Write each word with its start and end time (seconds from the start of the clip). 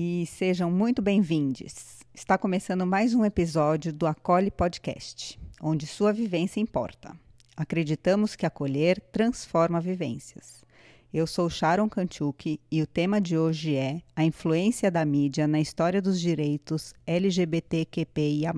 e 0.00 0.24
sejam 0.26 0.70
muito 0.70 1.02
bem-vindos. 1.02 2.04
Está 2.14 2.38
começando 2.38 2.86
mais 2.86 3.16
um 3.16 3.24
episódio 3.24 3.92
do 3.92 4.06
Acolhe 4.06 4.48
Podcast, 4.48 5.36
onde 5.60 5.88
sua 5.88 6.12
vivência 6.12 6.60
importa. 6.60 7.16
Acreditamos 7.56 8.36
que 8.36 8.46
acolher 8.46 9.00
transforma 9.10 9.80
vivências. 9.80 10.64
Eu 11.12 11.26
sou 11.26 11.50
Sharon 11.50 11.88
Kanchuk 11.88 12.60
e 12.70 12.80
o 12.80 12.86
tema 12.86 13.20
de 13.20 13.36
hoje 13.36 13.74
é 13.74 14.00
a 14.14 14.22
influência 14.22 14.88
da 14.88 15.04
mídia 15.04 15.48
na 15.48 15.58
história 15.58 16.00
dos 16.00 16.20
direitos 16.20 16.94
LGBTQIA+. 17.04 18.54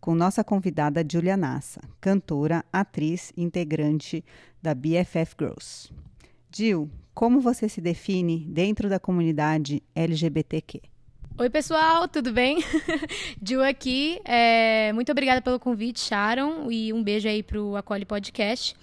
Com 0.00 0.14
nossa 0.14 0.44
convidada 0.44 1.04
Julia 1.10 1.36
Nassa, 1.36 1.80
cantora, 2.00 2.64
atriz, 2.72 3.32
integrante 3.36 4.24
da 4.62 4.76
BFF 4.76 5.34
Girls. 5.40 5.90
Jill, 6.54 6.88
como 7.16 7.40
você 7.40 7.66
se 7.66 7.80
define 7.80 8.44
dentro 8.46 8.90
da 8.90 9.00
comunidade 9.00 9.82
LGBTQ? 9.94 10.82
Oi, 11.38 11.48
pessoal, 11.48 12.06
tudo 12.06 12.30
bem? 12.30 12.58
Jill 13.42 13.64
aqui. 13.64 14.20
É, 14.22 14.92
muito 14.92 15.10
obrigada 15.12 15.40
pelo 15.40 15.58
convite, 15.58 15.98
Sharon, 15.98 16.70
e 16.70 16.92
um 16.92 17.02
beijo 17.02 17.26
aí 17.26 17.42
para 17.42 17.58
o 17.58 17.74
Acolhe 17.74 18.04
Podcast. 18.04 18.76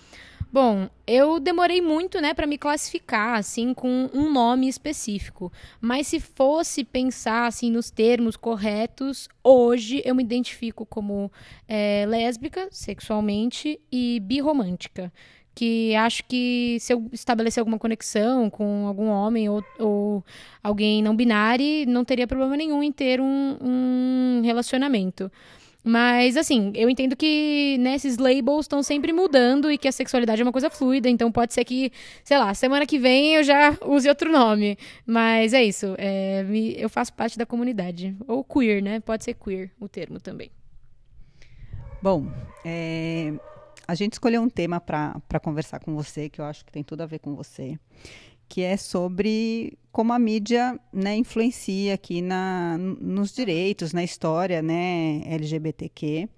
Bom, 0.51 0.89
eu 1.05 1.39
demorei 1.39 1.79
muito, 1.79 2.19
né, 2.19 2.33
para 2.33 2.47
me 2.47 2.57
classificar 2.57 3.37
assim 3.37 3.71
com 3.71 4.09
um 4.11 4.33
nome 4.33 4.67
específico. 4.67 5.53
Mas 5.79 6.07
se 6.07 6.19
fosse 6.19 6.83
pensar 6.83 7.45
assim 7.45 7.69
nos 7.69 7.91
termos 7.91 8.35
corretos, 8.35 9.29
hoje 9.43 10.01
eu 10.03 10.15
me 10.15 10.23
identifico 10.23 10.87
como 10.87 11.31
é, 11.67 12.03
lésbica, 12.07 12.67
sexualmente 12.71 13.79
e 13.91 14.19
birromântica 14.19 15.13
que 15.55 15.95
acho 15.95 16.23
que 16.25 16.77
se 16.79 16.93
eu 16.93 17.07
estabelecer 17.11 17.61
alguma 17.61 17.77
conexão 17.77 18.49
com 18.49 18.87
algum 18.87 19.07
homem 19.07 19.49
ou, 19.49 19.63
ou 19.79 20.23
alguém 20.63 21.01
não 21.01 21.15
binário, 21.15 21.85
não 21.87 22.03
teria 22.03 22.27
problema 22.27 22.57
nenhum 22.57 22.81
em 22.81 22.91
ter 22.91 23.21
um, 23.21 23.57
um 23.61 24.41
relacionamento. 24.43 25.31
Mas, 25.83 26.37
assim, 26.37 26.71
eu 26.75 26.89
entendo 26.89 27.13
que 27.13 27.77
né, 27.79 27.97
labels 28.17 28.63
estão 28.65 28.81
sempre 28.81 29.11
mudando 29.11 29.69
e 29.69 29.77
que 29.77 29.87
a 29.87 29.91
sexualidade 29.91 30.41
é 30.41 30.45
uma 30.45 30.51
coisa 30.51 30.69
fluida, 30.69 31.09
então 31.09 31.29
pode 31.29 31.53
ser 31.53 31.65
que, 31.65 31.91
sei 32.23 32.37
lá, 32.37 32.53
semana 32.53 32.85
que 32.85 32.97
vem 32.97 33.35
eu 33.35 33.43
já 33.43 33.77
use 33.85 34.07
outro 34.07 34.31
nome. 34.31 34.77
Mas 35.05 35.53
é 35.53 35.61
isso, 35.61 35.93
é, 35.97 36.45
eu 36.77 36.87
faço 36.87 37.13
parte 37.13 37.37
da 37.37 37.45
comunidade. 37.45 38.15
Ou 38.25 38.45
queer, 38.45 38.81
né? 38.81 39.01
Pode 39.01 39.25
ser 39.25 39.33
queer 39.33 39.71
o 39.77 39.89
termo 39.89 40.21
também. 40.21 40.49
Bom, 42.01 42.27
é, 42.63 43.33
a 43.87 43.95
gente 43.95 44.13
escolheu 44.13 44.41
um 44.41 44.49
tema 44.49 44.79
para 44.79 45.39
conversar 45.41 45.79
com 45.79 45.93
você, 45.93 46.29
que 46.29 46.39
eu 46.39 46.45
acho 46.45 46.65
que 46.65 46.71
tem 46.71 46.83
tudo 46.83 47.01
a 47.01 47.05
ver 47.05 47.19
com 47.19 47.35
você, 47.35 47.77
que 48.47 48.61
é 48.61 48.77
sobre 48.77 49.77
como 49.91 50.13
a 50.13 50.19
mídia 50.19 50.79
né, 50.91 51.15
influencia 51.15 51.93
aqui 51.93 52.21
na, 52.21 52.77
nos 52.77 53.33
direitos, 53.33 53.93
na 53.93 54.03
história 54.03 54.61
né, 54.61 55.21
LGBTQ. 55.25 56.29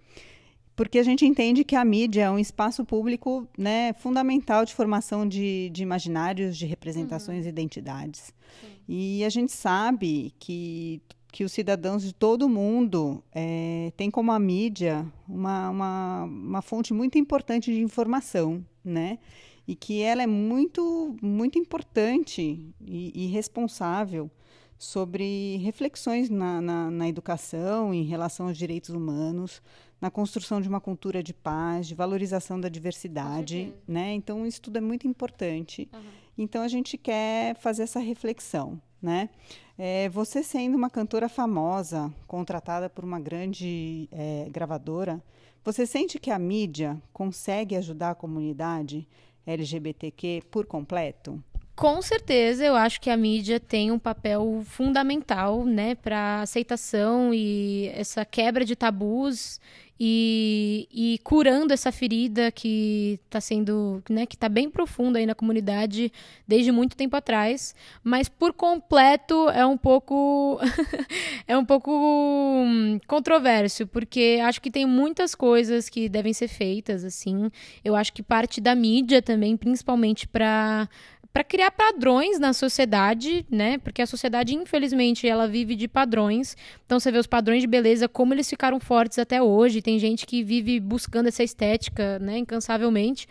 Porque 0.76 1.00
a 1.00 1.04
gente 1.04 1.26
entende 1.26 1.64
que 1.64 1.76
a 1.76 1.86
mídia 1.86 2.24
é 2.24 2.30
um 2.30 2.38
espaço 2.38 2.84
público 2.84 3.48
né, 3.58 3.94
fundamental 3.94 4.66
de 4.66 4.74
formação 4.74 5.26
de, 5.26 5.70
de 5.70 5.84
imaginários, 5.84 6.58
de 6.58 6.66
representações 6.66 7.42
uhum. 7.42 7.46
e 7.46 7.50
identidades. 7.50 8.34
Sim. 8.59 8.68
E 8.88 9.24
a 9.24 9.30
gente 9.30 9.54
sabe 9.54 10.34
que 10.38 11.02
que 11.36 11.44
os 11.44 11.52
cidadãos 11.52 12.02
de 12.02 12.14
todo 12.14 12.44
o 12.44 12.50
mundo 12.50 13.22
é, 13.33 13.91
têm 13.97 14.09
como 14.09 14.31
a 14.31 14.39
mídia 14.39 15.05
uma, 15.28 15.69
uma, 15.69 16.23
uma 16.23 16.61
fonte 16.61 16.94
muito 16.94 17.17
importante 17.17 17.73
de 17.73 17.81
informação, 17.81 18.66
né? 18.81 19.19
E 19.67 19.75
que 19.75 20.02
ela 20.02 20.23
é 20.23 20.28
muito, 20.28 21.13
muito 21.22 21.59
importante 21.59 22.66
e, 22.80 23.11
e 23.13 23.28
responsável 23.28 24.31
sobre 24.78 25.58
reflexões 25.58 26.30
na, 26.30 26.61
na, 26.61 26.89
na, 26.89 27.09
educação 27.09 27.94
em 27.94 28.03
relação 28.03 28.47
aos 28.47 28.58
direitos 28.58 28.91
humanos, 28.91 29.61
na 30.00 30.09
construção 30.09 30.61
de 30.61 30.69
uma 30.69 30.80
cultura 30.80 31.22
de 31.22 31.33
paz, 31.33 31.86
de 31.86 31.95
valorização 31.95 32.61
da 32.61 32.69
diversidade, 32.69 33.74
né? 33.85 34.13
Então 34.13 34.47
isso 34.47 34.62
tudo 34.62 34.78
é 34.78 34.81
muito 34.81 35.06
importante. 35.06 35.90
Uhum. 35.94 36.25
Então 36.38 36.62
a 36.62 36.68
gente 36.68 36.97
quer 36.97 37.56
fazer 37.56 37.84
essa 37.84 38.00
reflexão, 38.00 38.79
né? 39.01 39.29
É, 39.78 40.09
você 40.09 40.41
sendo 40.44 40.75
uma 40.75 40.90
cantora 40.90 41.28
famosa, 41.28 42.13
contratada 42.28 42.90
por 42.90 43.03
uma 43.03 43.19
grande 43.19 44.07
é, 44.12 44.47
gravadora, 44.50 45.22
você 45.63 45.85
sente 45.85 46.19
que 46.19 46.31
a 46.31 46.40
mídia 46.40 47.01
consegue 47.12 47.75
ajudar 47.75 48.12
a 48.12 48.16
comunidade 48.16 49.07
LGBTQ 49.45 50.44
por 50.50 50.66
completo? 50.66 51.44
Com 51.75 52.02
certeza, 52.02 52.63
eu 52.63 52.74
acho 52.74 53.02
que 53.02 53.09
a 53.09 53.18
mídia 53.18 53.59
tem 53.59 53.91
um 53.91 54.00
papel 54.00 54.63
fundamental, 54.66 55.66
né, 55.66 55.94
para 55.96 56.41
aceitação 56.41 57.34
e 57.34 57.91
essa 57.94 58.24
quebra 58.24 58.63
de 58.63 58.78
tabus 58.78 59.59
e, 60.00 60.88
e 60.91 61.19
curando 61.24 61.74
essa 61.74 61.91
ferida 61.91 62.52
que 62.52 63.19
está 63.25 63.40
sendo, 63.40 64.03
né, 64.09 64.25
que 64.25 64.36
está 64.36 64.50
bem 64.50 64.69
profunda 64.69 65.19
aí 65.19 65.25
na 65.25 65.34
comunidade 65.36 66.12
desde 66.47 66.72
muito 66.72 66.97
tempo 66.97 67.16
atrás, 67.16 67.74
mas 68.03 68.28
por 68.28 68.52
completo 68.53 69.50
é 69.50 69.66
um 69.66 69.78
pouco 69.78 70.59
é 71.47 71.57
um 71.57 71.63
pouco 71.63 71.92
hum, 71.92 73.00
controverso, 73.07 73.88
porque 73.88 74.40
acho 74.44 74.62
que 74.62 74.69
tem 74.69 74.86
muitas 74.86 75.34
coisas 75.34 75.88
que 75.88 76.09
devem 76.09 76.34
ser 76.34 76.50
feitas 76.50 77.03
assim. 77.06 77.50
Eu 77.84 77.96
acho 77.96 78.12
que 78.12 78.22
parte 78.22 78.59
da 78.59 78.75
mídia 78.75 79.22
também, 79.22 79.56
principalmente 79.56 80.28
para 80.28 80.90
para 81.35 81.44
criar 81.44 81.69
padrões 81.69 82.40
na 82.40 82.53
sociedade, 82.53 83.46
né? 83.51 83.78
Porque 83.79 84.01
a 84.01 84.07
sociedade, 84.07 84.56
infelizmente, 84.56 85.28
ela 85.28 85.50
vive 85.50 85.75
de 85.75 85.85
padrões. 85.85 86.56
Então 86.85 86.97
você 86.97 87.12
vê 87.12 87.18
os 87.18 87.28
padrões 87.28 87.59
de 87.59 87.68
beleza, 87.68 88.07
como 88.07 88.34
eles 88.34 88.50
ficaram 88.50 88.79
fortes 88.79 89.19
até 89.19 89.44
hoje. 89.44 89.81
Tem 89.81 90.00
gente 90.00 90.25
que 90.25 90.41
vive 90.41 90.79
buscando 90.79 91.28
essa 91.28 91.44
estética, 91.44 92.19
né, 92.19 92.38
incansavelmente. 92.38 93.28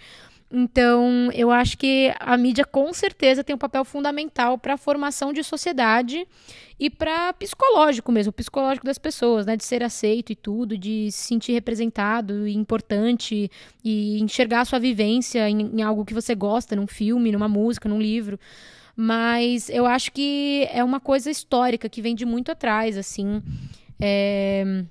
Então, 0.56 1.30
eu 1.32 1.50
acho 1.50 1.76
que 1.76 2.14
a 2.20 2.36
mídia 2.36 2.64
com 2.64 2.92
certeza 2.92 3.42
tem 3.42 3.56
um 3.56 3.58
papel 3.58 3.84
fundamental 3.84 4.56
para 4.56 4.74
a 4.74 4.76
formação 4.76 5.32
de 5.32 5.42
sociedade 5.42 6.28
e 6.78 6.88
para 6.88 7.32
psicológico 7.32 8.12
mesmo, 8.12 8.32
psicológico 8.32 8.86
das 8.86 8.96
pessoas, 8.96 9.46
né, 9.46 9.56
de 9.56 9.64
ser 9.64 9.82
aceito 9.82 10.30
e 10.30 10.36
tudo, 10.36 10.78
de 10.78 11.10
se 11.10 11.26
sentir 11.26 11.52
representado 11.54 12.46
e 12.46 12.54
importante 12.54 13.50
e 13.84 14.20
enxergar 14.20 14.60
a 14.60 14.64
sua 14.64 14.78
vivência 14.78 15.50
em, 15.50 15.60
em 15.60 15.82
algo 15.82 16.04
que 16.04 16.14
você 16.14 16.36
gosta, 16.36 16.76
num 16.76 16.86
filme, 16.86 17.32
numa 17.32 17.48
música, 17.48 17.88
num 17.88 18.00
livro. 18.00 18.38
Mas 18.96 19.68
eu 19.68 19.86
acho 19.86 20.12
que 20.12 20.68
é 20.70 20.84
uma 20.84 21.00
coisa 21.00 21.28
histórica 21.32 21.88
que 21.88 22.00
vem 22.00 22.14
de 22.14 22.24
muito 22.24 22.52
atrás, 22.52 22.96
assim. 22.96 23.42
É 24.00 24.84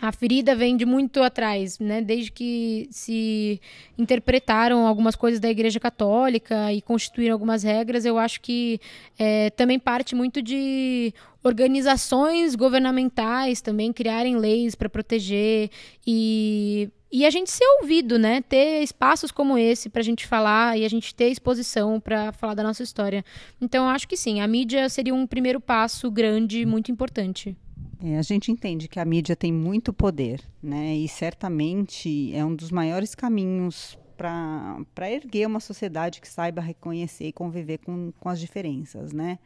a 0.00 0.10
ferida 0.10 0.54
vem 0.54 0.76
de 0.76 0.86
muito 0.86 1.22
atrás, 1.22 1.78
né? 1.78 2.00
Desde 2.00 2.32
que 2.32 2.88
se 2.90 3.60
interpretaram 3.98 4.86
algumas 4.86 5.14
coisas 5.14 5.38
da 5.38 5.50
Igreja 5.50 5.78
Católica 5.78 6.72
e 6.72 6.80
constituíram 6.80 7.34
algumas 7.34 7.62
regras, 7.62 8.06
eu 8.06 8.16
acho 8.16 8.40
que 8.40 8.80
é, 9.18 9.50
também 9.50 9.78
parte 9.78 10.14
muito 10.14 10.40
de 10.40 11.12
organizações 11.44 12.54
governamentais 12.54 13.60
também 13.60 13.92
criarem 13.92 14.36
leis 14.36 14.74
para 14.74 14.88
proteger 14.88 15.70
e 16.06 16.88
e 17.12 17.26
a 17.26 17.30
gente 17.30 17.50
ser 17.50 17.64
ouvido, 17.80 18.20
né? 18.20 18.40
Ter 18.40 18.84
espaços 18.84 19.32
como 19.32 19.58
esse 19.58 19.88
para 19.88 20.00
a 20.00 20.04
gente 20.04 20.28
falar 20.28 20.78
e 20.78 20.84
a 20.84 20.88
gente 20.88 21.12
ter 21.12 21.28
exposição 21.28 21.98
para 21.98 22.30
falar 22.30 22.54
da 22.54 22.62
nossa 22.62 22.84
história. 22.84 23.24
Então, 23.60 23.88
acho 23.88 24.06
que 24.06 24.16
sim, 24.16 24.40
a 24.40 24.46
mídia 24.46 24.88
seria 24.88 25.12
um 25.12 25.26
primeiro 25.26 25.60
passo 25.60 26.08
grande, 26.08 26.64
muito 26.64 26.92
importante. 26.92 27.56
É, 28.02 28.16
a 28.16 28.22
gente 28.22 28.50
entende 28.50 28.88
que 28.88 28.98
a 28.98 29.04
mídia 29.04 29.36
tem 29.36 29.52
muito 29.52 29.92
poder, 29.92 30.40
né? 30.62 30.96
E 30.96 31.06
certamente 31.06 32.34
é 32.34 32.44
um 32.44 32.54
dos 32.54 32.70
maiores 32.70 33.14
caminhos 33.14 33.98
para 34.16 35.10
erguer 35.10 35.46
uma 35.46 35.60
sociedade 35.60 36.20
que 36.20 36.28
saiba 36.28 36.60
reconhecer 36.60 37.26
e 37.26 37.32
conviver 37.32 37.78
com, 37.78 38.12
com 38.18 38.28
as 38.28 38.40
diferenças, 38.40 39.12
né? 39.12 39.38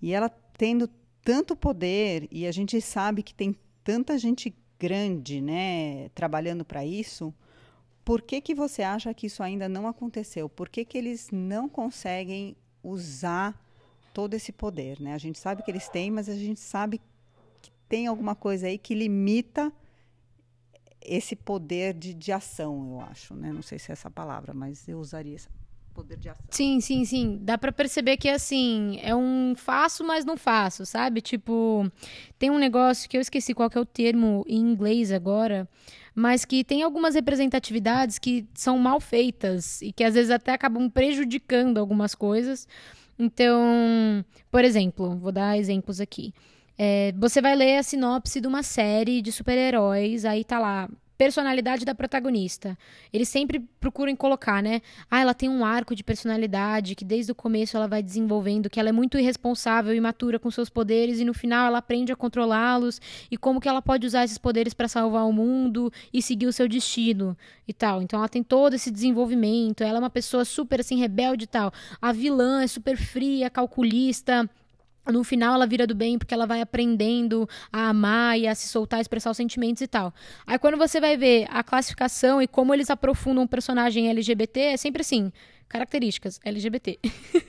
E 0.00 0.12
ela 0.12 0.28
tendo 0.56 0.88
tanto 1.22 1.56
poder, 1.56 2.28
e 2.30 2.46
a 2.46 2.52
gente 2.52 2.80
sabe 2.80 3.22
que 3.22 3.34
tem 3.34 3.56
tanta 3.82 4.18
gente 4.18 4.54
grande, 4.78 5.40
né, 5.40 6.10
trabalhando 6.10 6.64
para 6.64 6.84
isso, 6.84 7.32
por 8.04 8.20
que, 8.20 8.40
que 8.40 8.54
você 8.54 8.82
acha 8.82 9.14
que 9.14 9.26
isso 9.26 9.42
ainda 9.42 9.66
não 9.68 9.86
aconteceu? 9.86 10.48
Por 10.48 10.68
que, 10.68 10.84
que 10.84 10.98
eles 10.98 11.30
não 11.32 11.68
conseguem 11.68 12.54
usar 12.82 13.58
todo 14.12 14.34
esse 14.34 14.52
poder, 14.52 15.00
né? 15.00 15.14
A 15.14 15.18
gente 15.18 15.38
sabe 15.38 15.62
que 15.62 15.70
eles 15.70 15.88
têm, 15.88 16.10
mas 16.10 16.28
a 16.28 16.34
gente 16.34 16.60
sabe 16.60 17.00
tem 17.88 18.06
alguma 18.06 18.34
coisa 18.34 18.66
aí 18.66 18.78
que 18.78 18.94
limita 18.94 19.72
esse 21.00 21.36
poder 21.36 21.92
de, 21.94 22.14
de 22.14 22.32
ação, 22.32 22.92
eu 22.92 23.00
acho, 23.02 23.34
né? 23.34 23.52
Não 23.52 23.62
sei 23.62 23.78
se 23.78 23.90
é 23.90 23.92
essa 23.92 24.10
palavra, 24.10 24.54
mas 24.54 24.88
eu 24.88 24.98
usaria 24.98 25.34
esse 25.34 25.48
poder 25.94 26.16
de 26.16 26.28
ação. 26.28 26.44
Sim, 26.50 26.80
sim, 26.80 27.04
sim. 27.04 27.38
Dá 27.40 27.56
para 27.56 27.70
perceber 27.70 28.16
que 28.16 28.28
assim, 28.28 28.98
é 29.02 29.14
um 29.14 29.54
faço, 29.56 30.02
mas 30.02 30.24
não 30.24 30.36
faço, 30.36 30.84
sabe? 30.84 31.20
Tipo, 31.20 31.90
tem 32.38 32.50
um 32.50 32.58
negócio 32.58 33.08
que 33.08 33.16
eu 33.16 33.20
esqueci 33.20 33.54
qual 33.54 33.70
que 33.70 33.78
é 33.78 33.80
o 33.80 33.86
termo 33.86 34.44
em 34.48 34.58
inglês 34.60 35.12
agora, 35.12 35.68
mas 36.14 36.44
que 36.44 36.64
tem 36.64 36.82
algumas 36.82 37.14
representatividades 37.14 38.18
que 38.18 38.46
são 38.54 38.78
mal 38.78 39.00
feitas 39.00 39.80
e 39.82 39.92
que 39.92 40.02
às 40.02 40.14
vezes 40.14 40.30
até 40.30 40.52
acabam 40.52 40.90
prejudicando 40.90 41.78
algumas 41.78 42.14
coisas. 42.14 42.66
Então, 43.18 44.24
por 44.50 44.64
exemplo, 44.64 45.16
vou 45.16 45.30
dar 45.30 45.56
exemplos 45.56 46.00
aqui. 46.00 46.34
É, 46.78 47.12
você 47.16 47.40
vai 47.40 47.54
ler 47.54 47.78
a 47.78 47.82
sinopse 47.82 48.40
de 48.40 48.48
uma 48.48 48.62
série 48.62 49.22
de 49.22 49.30
super-heróis, 49.30 50.24
aí 50.24 50.44
tá 50.44 50.58
lá, 50.58 50.88
personalidade 51.16 51.84
da 51.84 51.94
protagonista. 51.94 52.76
Eles 53.12 53.28
sempre 53.28 53.60
procuram 53.80 54.14
colocar, 54.16 54.62
né? 54.62 54.82
Ah, 55.10 55.20
ela 55.20 55.34
tem 55.34 55.48
um 55.48 55.64
arco 55.64 55.94
de 55.94 56.02
personalidade 56.02 56.94
que 56.94 57.04
desde 57.04 57.30
o 57.32 57.34
começo 57.34 57.76
ela 57.76 57.86
vai 57.86 58.02
desenvolvendo, 58.02 58.68
que 58.68 58.80
ela 58.80 58.88
é 58.88 58.92
muito 58.92 59.18
irresponsável 59.18 59.94
e 59.94 59.96
imatura 59.96 60.38
com 60.38 60.50
seus 60.50 60.68
poderes 60.68 61.20
e 61.20 61.24
no 61.24 61.32
final 61.32 61.66
ela 61.66 61.78
aprende 61.78 62.12
a 62.12 62.16
controlá-los 62.16 63.00
e 63.30 63.36
como 63.36 63.60
que 63.60 63.68
ela 63.68 63.80
pode 63.80 64.06
usar 64.06 64.24
esses 64.24 64.38
poderes 64.38 64.74
para 64.74 64.88
salvar 64.88 65.26
o 65.26 65.32
mundo 65.32 65.92
e 66.12 66.20
seguir 66.20 66.46
o 66.46 66.52
seu 66.52 66.68
destino 66.68 67.36
e 67.66 67.72
tal. 67.72 68.02
Então 68.02 68.18
ela 68.18 68.28
tem 68.28 68.42
todo 68.42 68.74
esse 68.74 68.90
desenvolvimento, 68.90 69.82
ela 69.82 69.98
é 69.98 70.00
uma 70.00 70.10
pessoa 70.10 70.44
super 70.44 70.80
assim 70.80 70.98
rebelde 70.98 71.44
e 71.44 71.48
tal. 71.48 71.72
A 72.02 72.12
vilã 72.12 72.62
é 72.62 72.66
super 72.66 72.96
fria, 72.96 73.48
calculista, 73.48 74.48
no 75.12 75.22
final 75.24 75.54
ela 75.54 75.66
vira 75.66 75.86
do 75.86 75.94
bem 75.94 76.18
porque 76.18 76.34
ela 76.34 76.46
vai 76.46 76.60
aprendendo 76.60 77.48
a 77.72 77.88
amar 77.88 78.38
e 78.38 78.46
a 78.46 78.54
se 78.54 78.68
soltar, 78.68 78.98
a 78.98 79.00
expressar 79.00 79.30
os 79.30 79.36
sentimentos 79.36 79.82
e 79.82 79.86
tal. 79.86 80.12
Aí 80.46 80.58
quando 80.58 80.76
você 80.76 81.00
vai 81.00 81.16
ver 81.16 81.46
a 81.50 81.62
classificação 81.62 82.40
e 82.40 82.46
como 82.46 82.72
eles 82.72 82.90
aprofundam 82.90 83.44
um 83.44 83.46
personagem 83.46 84.08
LGBT, 84.08 84.60
é 84.60 84.76
sempre 84.76 85.02
assim: 85.02 85.32
características 85.68 86.40
LGBT. 86.44 86.98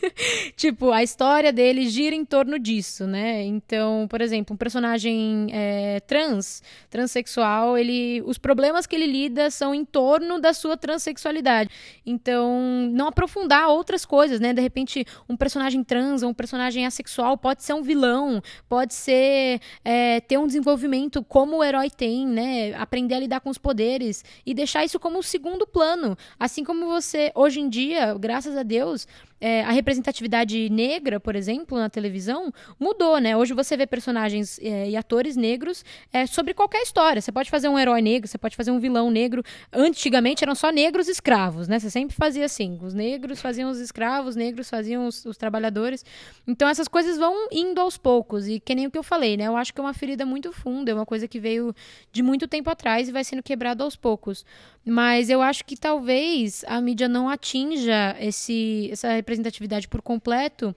tipo, 0.56 0.92
a 0.92 1.04
história 1.04 1.52
dele 1.52 1.88
gira 1.88 2.16
em 2.16 2.26
torno 2.26 2.58
disso, 2.58 3.06
né? 3.06 3.44
Então, 3.44 4.08
por 4.10 4.22
exemplo, 4.22 4.54
um 4.54 4.58
personagem 4.58 5.48
é, 5.52 6.00
trans, 6.02 6.62
transexual, 6.90 7.78
ele, 7.78 8.22
os 8.26 8.38
problemas 8.38 8.86
que 8.86 8.96
ele 8.96 9.08
lida 9.08 9.50
são 9.50 9.74
em 9.74 9.86
torno 9.86 10.40
da 10.40 10.54
sua 10.54 10.78
transexualidade. 10.78 11.70
Então, 12.06 12.90
não 12.92 13.08
aprofundar 13.08 13.70
outras 13.70 14.06
coisas, 14.06 14.40
né? 14.40 14.54
De 14.54 14.62
repente, 14.62 15.06
um 15.28 15.36
personagem 15.36 15.84
trans 15.84 16.24
ou 16.24 16.30
um 16.30 16.34
personagem 16.34 16.86
assexual 16.86 17.38
pode 17.38 17.64
ser 17.64 17.74
um 17.74 17.82
vilão, 17.82 18.42
pode 18.68 18.94
ser 18.94 19.60
é, 19.84 20.20
ter 20.22 20.38
um 20.38 20.48
desenvolvimento 20.48 21.24
como 21.24 21.58
o 21.58 21.64
herói 21.64 21.90
tem, 21.90 22.26
né? 22.28 22.74
Aprender 22.76 23.16
a 23.16 23.20
lidar 23.20 23.40
com 23.40 23.50
os 23.50 23.58
poderes 23.58 24.24
e 24.46 24.54
deixar 24.54 24.84
isso 24.84 25.00
como 25.00 25.20
um 25.20 25.22
segundo 25.22 25.66
plano. 25.66 26.18
Assim 26.40 26.64
como 26.64 26.86
você, 26.88 27.32
hoje 27.36 27.60
em 27.60 27.70
dia, 27.70 28.05
graças 28.14 28.56
a 28.56 28.64
Deus, 28.64 29.08
é, 29.40 29.64
a 29.64 29.72
representatividade 29.72 30.70
negra, 30.70 31.20
por 31.20 31.36
exemplo, 31.36 31.78
na 31.78 31.90
televisão, 31.90 32.54
mudou, 32.80 33.20
né? 33.20 33.36
Hoje 33.36 33.54
você 33.54 33.76
vê 33.76 33.86
personagens 33.86 34.58
é, 34.60 34.90
e 34.90 34.96
atores 34.96 35.36
negros 35.36 35.84
é, 36.12 36.26
sobre 36.26 36.54
qualquer 36.54 36.82
história. 36.82 37.22
Você 37.22 37.32
pode 37.32 37.50
fazer 37.50 37.68
um 37.68 37.78
herói 37.78 38.02
negro, 38.02 38.28
você 38.28 38.38
pode 38.38 38.56
fazer 38.56 38.72
um 38.72 38.80
vilão 38.80 39.12
negro. 39.12 39.44
Antigamente 39.72 40.44
eram 40.44 40.56
só 40.56 40.72
negros 40.72 41.08
escravos, 41.08 41.68
né? 41.68 41.80
Você 41.80 41.90
sempre 41.90 42.16
fazia 42.16 42.46
assim. 42.46 42.80
Os 42.82 42.94
negros 42.94 43.42
faziam 43.42 43.70
os 43.70 43.80
escravos, 43.80 44.30
os 44.32 44.36
negros 44.36 44.70
faziam 44.70 45.08
os, 45.08 45.26
os 45.26 45.38
trabalhadores. 45.38 46.06
Então 46.48 46.68
essas 46.68 46.88
coisas 46.88 47.18
vão 47.18 47.50
indo 47.52 47.82
aos 47.82 47.98
poucos. 47.98 48.48
E 48.48 48.60
que 48.60 48.74
nem 48.74 48.88
o 48.88 48.92
que 48.92 48.98
eu 48.98 49.04
falei, 49.04 49.36
né? 49.36 49.48
Eu 49.48 49.58
acho 49.58 49.74
que 49.74 49.80
é 49.80 49.84
uma 49.84 49.94
ferida 49.94 50.26
muito 50.26 50.52
funda, 50.52 50.92
é 50.92 50.94
uma 50.94 51.06
coisa 51.06 51.28
que 51.28 51.40
veio 51.40 51.76
de 52.12 52.24
muito 52.24 52.48
tempo 52.48 52.70
atrás 52.70 53.10
e 53.10 53.12
vai 53.12 53.24
sendo 53.24 53.44
quebrada 53.44 53.84
aos 53.84 53.96
poucos. 53.96 54.46
Mas 54.86 55.32
eu 55.32 55.42
acho 55.42 55.66
que 55.66 55.76
talvez 55.76 56.64
a 56.68 56.80
mídia 56.80 57.10
não 57.10 57.28
atinja 57.28 58.16
esse, 58.20 58.88
essa 58.92 59.18
representatividade 59.26 59.88
por 59.88 60.02
completo, 60.02 60.76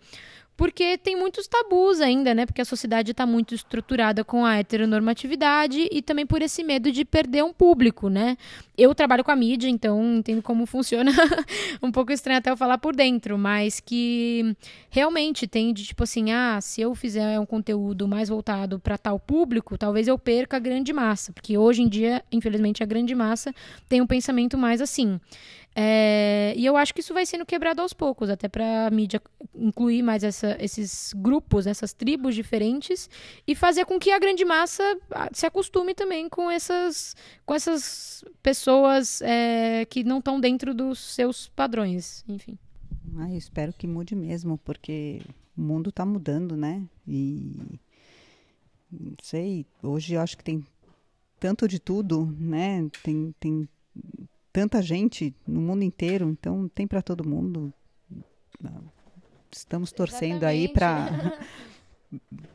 porque 0.58 0.98
tem 0.98 1.14
muitos 1.14 1.46
tabus 1.46 2.00
ainda, 2.00 2.34
né? 2.34 2.44
Porque 2.44 2.60
a 2.60 2.64
sociedade 2.64 3.12
está 3.12 3.24
muito 3.24 3.54
estruturada 3.54 4.24
com 4.24 4.44
a 4.44 4.56
heteronormatividade 4.56 5.88
e 5.88 6.02
também 6.02 6.26
por 6.26 6.42
esse 6.42 6.64
medo 6.64 6.90
de 6.90 7.04
perder 7.04 7.44
um 7.44 7.52
público, 7.52 8.08
né? 8.08 8.36
Eu 8.76 8.92
trabalho 8.92 9.22
com 9.22 9.30
a 9.30 9.36
mídia, 9.36 9.68
então 9.68 10.16
entendo 10.16 10.42
como 10.42 10.66
funciona. 10.66 11.12
um 11.80 11.92
pouco 11.92 12.10
estranho 12.10 12.40
até 12.40 12.50
eu 12.50 12.56
falar 12.56 12.76
por 12.78 12.96
dentro, 12.96 13.38
mas 13.38 13.78
que 13.78 14.56
realmente 14.90 15.46
tem 15.46 15.72
de 15.72 15.84
tipo 15.84 16.02
assim, 16.02 16.32
ah, 16.32 16.58
se 16.60 16.80
eu 16.80 16.92
fizer 16.92 17.38
um 17.38 17.46
conteúdo 17.46 18.08
mais 18.08 18.28
voltado 18.28 18.80
para 18.80 18.98
tal 18.98 19.16
público, 19.20 19.78
talvez 19.78 20.08
eu 20.08 20.18
perca 20.18 20.56
a 20.56 20.60
grande 20.60 20.92
massa, 20.92 21.32
porque 21.32 21.56
hoje 21.56 21.82
em 21.82 21.88
dia, 21.88 22.20
infelizmente, 22.32 22.82
a 22.82 22.86
grande 22.86 23.14
massa 23.14 23.54
tem 23.88 24.00
um 24.00 24.06
pensamento 24.08 24.58
mais 24.58 24.80
assim. 24.80 25.20
É, 25.80 26.54
e 26.56 26.66
eu 26.66 26.76
acho 26.76 26.92
que 26.92 26.98
isso 26.98 27.14
vai 27.14 27.24
sendo 27.24 27.46
quebrado 27.46 27.80
aos 27.80 27.92
poucos, 27.92 28.28
até 28.28 28.48
para 28.48 28.88
a 28.88 28.90
mídia 28.90 29.22
incluir 29.54 30.02
mais 30.02 30.24
essa, 30.24 30.56
esses 30.58 31.12
grupos, 31.14 31.68
essas 31.68 31.92
tribos 31.92 32.34
diferentes 32.34 33.08
e 33.46 33.54
fazer 33.54 33.84
com 33.84 33.96
que 33.96 34.10
a 34.10 34.18
grande 34.18 34.44
massa 34.44 34.82
ah, 35.12 35.28
se 35.32 35.46
acostume 35.46 35.94
também 35.94 36.28
com 36.28 36.50
essas, 36.50 37.14
com 37.46 37.54
essas 37.54 38.24
pessoas 38.42 39.22
é, 39.22 39.86
que 39.88 40.02
não 40.02 40.18
estão 40.18 40.40
dentro 40.40 40.74
dos 40.74 40.98
seus 40.98 41.46
padrões, 41.46 42.24
enfim. 42.28 42.58
Ah, 43.16 43.30
eu 43.30 43.38
espero 43.38 43.72
que 43.72 43.86
mude 43.86 44.16
mesmo, 44.16 44.58
porque 44.58 45.22
o 45.56 45.60
mundo 45.60 45.90
está 45.90 46.04
mudando, 46.04 46.56
né? 46.56 46.82
E 47.06 47.52
não 48.90 49.14
sei, 49.22 49.64
hoje 49.80 50.14
eu 50.14 50.20
acho 50.20 50.36
que 50.36 50.42
tem 50.42 50.66
tanto 51.38 51.68
de 51.68 51.78
tudo, 51.78 52.34
né? 52.36 52.88
Tem, 53.04 53.32
tem 53.38 53.68
tanta 54.58 54.82
gente 54.82 55.32
no 55.46 55.60
mundo 55.60 55.84
inteiro, 55.84 56.28
então 56.30 56.68
tem 56.68 56.84
para 56.84 57.00
todo 57.00 57.26
mundo. 57.26 57.72
Estamos 59.52 59.92
torcendo 59.92 60.42
Exatamente. 60.42 60.66
aí 60.66 60.68
para 60.68 61.38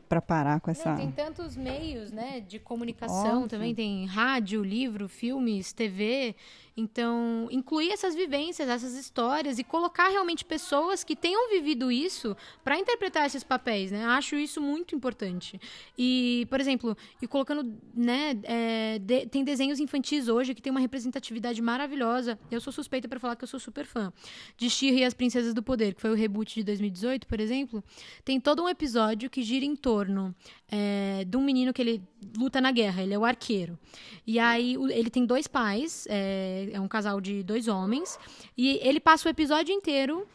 para 0.06 0.20
parar 0.20 0.60
com 0.60 0.70
essa. 0.70 0.90
Não, 0.90 0.96
tem 0.96 1.10
tantos 1.12 1.56
meios, 1.56 2.12
né, 2.12 2.40
de 2.40 2.58
comunicação 2.58 3.36
Óbvio. 3.36 3.48
também 3.48 3.74
tem 3.74 4.04
rádio, 4.04 4.62
livro, 4.62 5.08
filmes, 5.08 5.72
TV. 5.72 6.36
Então, 6.76 7.46
incluir 7.52 7.90
essas 7.90 8.16
vivências, 8.16 8.68
essas 8.68 8.94
histórias 8.94 9.60
e 9.60 9.64
colocar 9.64 10.08
realmente 10.08 10.44
pessoas 10.44 11.04
que 11.04 11.14
tenham 11.14 11.48
vivido 11.48 11.90
isso 11.90 12.36
para 12.64 12.76
interpretar 12.76 13.26
esses 13.26 13.44
papéis, 13.44 13.92
né? 13.92 14.04
Acho 14.06 14.34
isso 14.34 14.60
muito 14.60 14.94
importante. 14.94 15.60
E, 15.96 16.46
por 16.50 16.60
exemplo, 16.60 16.96
e 17.22 17.28
colocando, 17.28 17.72
né, 17.94 18.36
é, 18.42 18.98
de, 18.98 19.26
tem 19.26 19.44
desenhos 19.44 19.78
infantis 19.78 20.26
hoje 20.26 20.52
que 20.52 20.60
tem 20.60 20.72
uma 20.72 20.80
representatividade 20.80 21.62
maravilhosa. 21.62 22.38
Eu 22.50 22.60
sou 22.60 22.72
suspeita 22.72 23.06
para 23.08 23.20
falar 23.20 23.36
que 23.36 23.44
eu 23.44 23.48
sou 23.48 23.60
super 23.60 23.86
fã 23.86 24.12
de 24.56 24.68
She 24.68 24.90
e 24.90 25.04
as 25.04 25.14
Princesas 25.14 25.54
do 25.54 25.62
Poder, 25.62 25.94
que 25.94 26.00
foi 26.00 26.10
o 26.10 26.14
reboot 26.14 26.56
de 26.56 26.64
2018, 26.64 27.26
por 27.28 27.38
exemplo. 27.38 27.84
Tem 28.24 28.40
todo 28.40 28.64
um 28.64 28.68
episódio 28.68 29.30
que 29.30 29.42
gira 29.42 29.64
em 29.64 29.76
torno 29.76 30.34
é, 30.68 31.24
de 31.24 31.36
um 31.36 31.42
menino 31.42 31.72
que 31.72 31.80
ele 31.80 32.02
luta 32.36 32.60
na 32.60 32.72
guerra, 32.72 33.02
ele 33.02 33.14
é 33.14 33.18
o 33.18 33.24
arqueiro. 33.24 33.78
E 34.26 34.38
aí 34.38 34.74
ele 34.90 35.10
tem 35.10 35.24
dois 35.24 35.46
pais, 35.46 36.06
é, 36.10 36.63
é 36.72 36.80
um 36.80 36.88
casal 36.88 37.20
de 37.20 37.42
dois 37.42 37.68
homens, 37.68 38.18
e 38.56 38.78
ele 38.82 39.00
passa 39.00 39.28
o 39.28 39.30
episódio 39.30 39.72
inteiro 39.74 40.26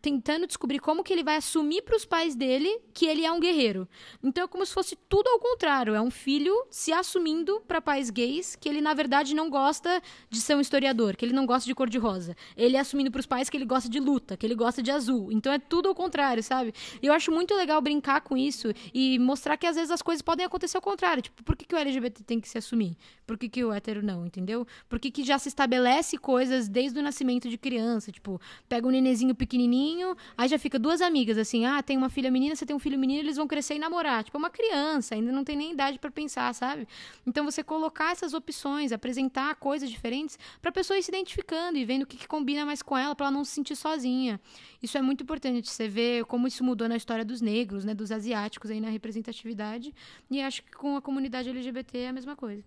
tentando 0.00 0.46
descobrir 0.46 0.78
como 0.78 1.02
que 1.02 1.12
ele 1.12 1.24
vai 1.24 1.36
assumir 1.36 1.82
para 1.82 1.96
os 1.96 2.04
pais 2.04 2.34
dele 2.34 2.80
que 2.92 3.06
ele 3.06 3.24
é 3.24 3.32
um 3.32 3.40
guerreiro. 3.40 3.88
Então 4.22 4.44
é 4.44 4.46
como 4.46 4.64
se 4.64 4.72
fosse 4.72 4.96
tudo 5.08 5.28
ao 5.28 5.38
contrário, 5.38 5.94
é 5.94 6.00
um 6.00 6.10
filho 6.10 6.54
se 6.70 6.92
assumindo 6.92 7.62
para 7.66 7.80
pais 7.80 8.10
gays 8.10 8.54
que 8.56 8.68
ele 8.68 8.80
na 8.80 8.92
verdade 8.92 9.34
não 9.34 9.48
gosta 9.48 10.02
de 10.28 10.40
ser 10.40 10.54
um 10.54 10.60
historiador, 10.60 11.16
que 11.16 11.24
ele 11.24 11.32
não 11.32 11.46
gosta 11.46 11.66
de 11.66 11.74
cor 11.74 11.88
de 11.88 11.98
rosa. 11.98 12.36
Ele 12.56 12.76
é 12.76 12.80
assumindo 12.80 13.10
para 13.10 13.20
os 13.20 13.26
pais 13.26 13.48
que 13.48 13.56
ele 13.56 13.64
gosta 13.64 13.88
de 13.88 13.98
luta, 13.98 14.36
que 14.36 14.44
ele 14.44 14.54
gosta 14.54 14.82
de 14.82 14.90
azul. 14.90 15.32
Então 15.32 15.52
é 15.52 15.58
tudo 15.58 15.88
ao 15.88 15.94
contrário, 15.94 16.42
sabe? 16.42 16.74
E 17.02 17.06
eu 17.06 17.12
acho 17.12 17.32
muito 17.32 17.54
legal 17.54 17.80
brincar 17.80 18.20
com 18.20 18.36
isso 18.36 18.72
e 18.92 19.18
mostrar 19.18 19.56
que 19.56 19.66
às 19.66 19.76
vezes 19.76 19.90
as 19.90 20.02
coisas 20.02 20.20
podem 20.20 20.44
acontecer 20.44 20.76
ao 20.76 20.82
contrário. 20.82 21.22
Tipo, 21.22 21.42
por 21.42 21.56
que, 21.56 21.64
que 21.64 21.74
o 21.74 21.78
LGBT 21.78 22.22
tem 22.22 22.38
que 22.38 22.48
se 22.48 22.58
assumir? 22.58 22.96
Por 23.26 23.38
que, 23.38 23.48
que 23.48 23.64
o 23.64 23.72
hétero 23.72 24.02
não, 24.02 24.26
entendeu? 24.26 24.66
Por 24.88 25.00
que, 25.00 25.10
que 25.10 25.24
já 25.24 25.38
se 25.38 25.48
estabelece 25.48 26.18
coisas 26.18 26.68
desde 26.68 26.98
o 26.98 27.02
nascimento 27.02 27.48
de 27.48 27.56
criança? 27.56 28.12
Tipo, 28.12 28.40
pega 28.68 28.86
um 28.86 28.90
nenezinho 28.90 29.34
pequenininho 29.34 29.53
pequenininho, 29.54 30.16
aí 30.36 30.48
já 30.48 30.58
fica 30.58 30.78
duas 30.78 31.00
amigas 31.00 31.38
assim, 31.38 31.64
ah, 31.64 31.80
tem 31.80 31.96
uma 31.96 32.10
filha 32.10 32.30
menina, 32.30 32.56
você 32.56 32.66
tem 32.66 32.74
um 32.74 32.78
filho 32.78 32.98
menino, 32.98 33.20
eles 33.20 33.36
vão 33.36 33.46
crescer 33.46 33.76
e 33.76 33.78
namorar. 33.78 34.24
Tipo, 34.24 34.36
é 34.36 34.40
uma 34.40 34.50
criança, 34.50 35.14
ainda 35.14 35.30
não 35.30 35.44
tem 35.44 35.56
nem 35.56 35.72
idade 35.72 35.98
para 35.98 36.10
pensar, 36.10 36.52
sabe? 36.54 36.88
Então 37.24 37.44
você 37.44 37.62
colocar 37.62 38.10
essas 38.10 38.34
opções, 38.34 38.90
apresentar 38.90 39.54
coisas 39.54 39.88
diferentes 39.88 40.36
para 40.60 40.70
a 40.70 40.72
pessoa 40.72 40.98
ir 40.98 41.02
se 41.04 41.10
identificando 41.10 41.78
e 41.78 41.84
vendo 41.84 42.02
o 42.02 42.06
que, 42.06 42.16
que 42.16 42.26
combina 42.26 42.66
mais 42.66 42.82
com 42.82 42.98
ela, 42.98 43.14
para 43.14 43.26
ela 43.26 43.36
não 43.36 43.44
se 43.44 43.52
sentir 43.52 43.76
sozinha. 43.76 44.40
Isso 44.82 44.98
é 44.98 45.02
muito 45.02 45.22
importante, 45.22 45.70
você 45.70 45.88
vê 45.88 46.24
como 46.26 46.48
isso 46.48 46.64
mudou 46.64 46.88
na 46.88 46.96
história 46.96 47.24
dos 47.24 47.40
negros, 47.40 47.84
né, 47.84 47.94
dos 47.94 48.10
asiáticos 48.10 48.70
aí 48.70 48.80
na 48.80 48.90
representatividade, 48.90 49.94
e 50.30 50.40
acho 50.42 50.64
que 50.64 50.72
com 50.72 50.96
a 50.96 51.02
comunidade 51.02 51.48
LGBT 51.48 51.98
é 51.98 52.08
a 52.08 52.12
mesma 52.12 52.34
coisa. 52.34 52.64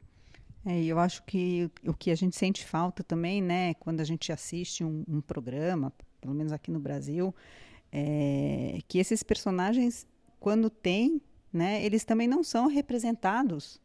É, 0.66 0.84
eu 0.84 1.00
acho 1.00 1.24
que 1.24 1.70
o 1.86 1.94
que 1.94 2.12
a 2.12 2.16
gente 2.16 2.36
sente 2.36 2.66
falta 2.66 3.04
também, 3.04 3.42
né, 3.42 3.74
quando 3.76 4.02
a 4.02 4.04
gente 4.04 4.32
assiste 4.32 4.84
um, 4.84 5.04
um 5.08 5.22
programa, 5.22 5.94
pelo 6.22 6.34
menos 6.34 6.52
aqui 6.52 6.72
no 6.72 6.80
Brasil, 6.80 7.34
é 7.92 8.80
que 8.88 9.00
esses 9.00 9.24
personagens, 9.24 10.06
quando 10.40 10.70
tem, 10.70 11.22
né, 11.52 11.84
eles 11.84 12.04
também 12.04 12.28
não 12.28 12.44
são 12.44 12.68
representados 12.68 13.82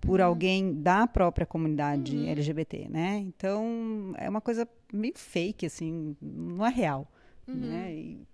por 0.00 0.20
uhum. 0.20 0.26
alguém 0.26 0.74
da 0.74 1.06
própria 1.06 1.46
comunidade 1.46 2.16
uhum. 2.16 2.28
LGBT, 2.28 2.88
né? 2.88 3.18
Então 3.18 4.14
é 4.16 4.28
uma 4.28 4.40
coisa 4.40 4.66
meio 4.92 5.12
fake, 5.16 5.66
assim, 5.66 6.16
não 6.20 6.64
é 6.64 6.70
real. 6.70 7.06
Uhum. 7.46 7.54
Né? 7.54 7.94
E 7.94 8.26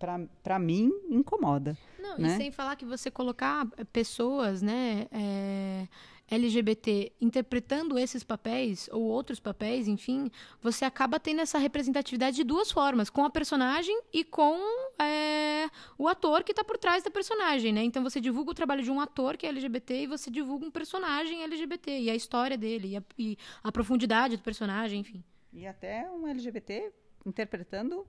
para 0.42 0.58
mim 0.58 0.92
incomoda. 1.08 1.76
Não, 1.98 2.18
né? 2.18 2.34
e 2.34 2.36
sem 2.36 2.52
falar 2.52 2.76
que 2.76 2.84
você 2.84 3.10
colocar 3.10 3.66
pessoas, 3.92 4.62
né? 4.62 5.06
É 5.10 5.88
LGBT 6.28 7.12
interpretando 7.20 7.98
esses 7.98 8.24
papéis 8.24 8.88
ou 8.92 9.02
outros 9.02 9.38
papéis, 9.38 9.86
enfim, 9.86 10.30
você 10.60 10.84
acaba 10.84 11.20
tendo 11.20 11.40
essa 11.40 11.58
representatividade 11.58 12.36
de 12.36 12.44
duas 12.44 12.70
formas, 12.70 13.08
com 13.08 13.24
a 13.24 13.30
personagem 13.30 13.98
e 14.12 14.24
com 14.24 14.58
é, 14.98 15.68
o 15.96 16.08
ator 16.08 16.42
que 16.42 16.52
está 16.52 16.64
por 16.64 16.78
trás 16.78 17.02
da 17.02 17.10
personagem, 17.10 17.72
né? 17.72 17.82
Então 17.82 18.02
você 18.02 18.20
divulga 18.20 18.50
o 18.50 18.54
trabalho 18.54 18.82
de 18.82 18.90
um 18.90 19.00
ator 19.00 19.36
que 19.36 19.46
é 19.46 19.50
LGBT 19.50 20.02
e 20.02 20.06
você 20.06 20.30
divulga 20.30 20.66
um 20.66 20.70
personagem 20.70 21.42
LGBT 21.44 21.98
e 21.98 22.10
a 22.10 22.14
história 22.14 22.58
dele 22.58 22.88
e 22.88 22.96
a, 22.96 23.02
e 23.18 23.38
a 23.62 23.70
profundidade 23.70 24.36
do 24.36 24.42
personagem, 24.42 25.00
enfim. 25.00 25.22
E 25.52 25.66
até 25.66 26.10
um 26.10 26.26
LGBT 26.26 26.92
interpretando 27.24 28.06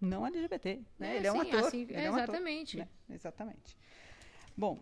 não 0.00 0.26
LGBT, 0.26 0.80
né? 0.98 1.14
É, 1.14 1.16
ele 1.18 1.26
é 1.28 1.32
um 1.32 1.42
sim, 1.42 1.48
ator. 1.48 1.60
assim, 1.60 1.82
ele 1.82 1.94
é 1.94 2.10
um 2.10 2.14
ator, 2.14 2.34
exatamente. 2.34 2.76
né? 2.78 2.88
Exatamente. 3.08 3.76
Bom, 4.56 4.78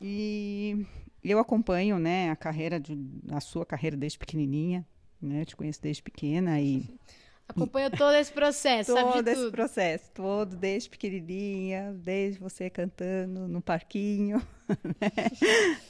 e 0.00 0.86
eu 1.30 1.38
acompanho, 1.38 1.98
né, 1.98 2.30
a 2.30 2.36
carreira 2.36 2.80
de, 2.80 2.98
a 3.30 3.40
sua 3.40 3.64
carreira 3.64 3.96
desde 3.96 4.18
pequenininha, 4.18 4.86
né? 5.20 5.42
Eu 5.42 5.46
te 5.46 5.56
conheço 5.56 5.80
desde 5.80 6.02
pequena 6.02 6.60
e 6.60 6.84
Acompanho 7.48 7.90
todo 7.90 8.14
esse 8.14 8.32
processo, 8.32 8.94
todo 8.94 9.28
esse 9.28 9.40
tudo. 9.42 9.52
processo, 9.52 10.10
todo 10.14 10.56
desde 10.56 10.88
pequenininha, 10.88 11.92
desde 12.02 12.40
você 12.40 12.70
cantando 12.70 13.46
no 13.46 13.60
parquinho, 13.60 14.40
né? 15.00 15.30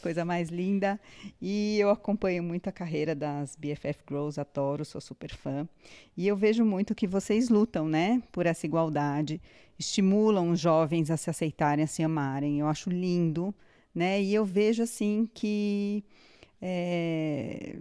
coisa 0.03 0.25
mais 0.25 0.49
linda. 0.49 0.99
E 1.41 1.79
eu 1.79 1.89
acompanho 1.91 2.43
muito 2.43 2.69
a 2.69 2.73
carreira 2.73 3.15
das 3.15 3.55
BFF 3.55 4.01
Girls, 4.09 4.41
adoro, 4.41 4.85
sou 4.85 5.01
super 5.01 5.33
fã. 5.33 5.69
E 6.17 6.27
eu 6.27 6.37
vejo 6.37 6.65
muito 6.65 6.97
que 6.97 7.07
vocês 7.07 7.49
lutam, 7.49 7.87
né, 7.87 8.21
por 8.33 8.45
essa 8.45 8.67
igualdade, 8.67 9.41
estimulam 9.79 10.51
os 10.51 10.59
jovens 10.59 11.13
a 11.13 11.17
se 11.17 11.31
aceitarem, 11.31 11.85
a 11.85 11.89
se 11.89 12.03
amarem. 12.03 12.59
Eu 12.59 12.67
acho 12.67 12.91
lindo, 12.91 13.55
né? 13.95 14.23
E 14.23 14.35
eu 14.35 14.45
vejo 14.45 14.83
assim 14.83 15.29
que 15.33 16.05
é, 16.61 17.77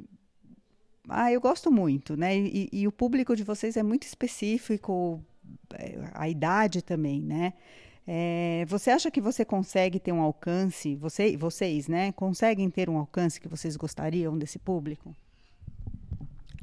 ah, 1.08 1.32
eu 1.32 1.42
gosto 1.42 1.72
muito, 1.72 2.16
né? 2.16 2.38
E, 2.38 2.70
e 2.72 2.88
o 2.88 2.92
público 2.92 3.36
de 3.36 3.44
vocês 3.44 3.78
é 3.78 3.84
muito 3.84 4.04
específico, 4.04 5.24
é, 5.74 6.00
a 6.14 6.30
idade 6.30 6.82
também, 6.82 7.22
né? 7.22 7.54
É, 8.08 8.66
você 8.68 8.90
acha 8.90 9.12
que 9.12 9.22
você 9.22 9.46
consegue 9.46 10.00
ter 10.00 10.12
um 10.12 10.22
alcance, 10.22 10.96
você, 10.96 11.38
vocês, 11.38 11.88
né? 11.88 12.12
Conseguem 12.14 12.70
ter 12.70 12.90
um 12.90 12.98
alcance 12.98 13.40
que 13.40 13.48
vocês 13.48 13.76
gostariam 13.76 14.38
desse 14.38 14.58
público? 14.58 15.16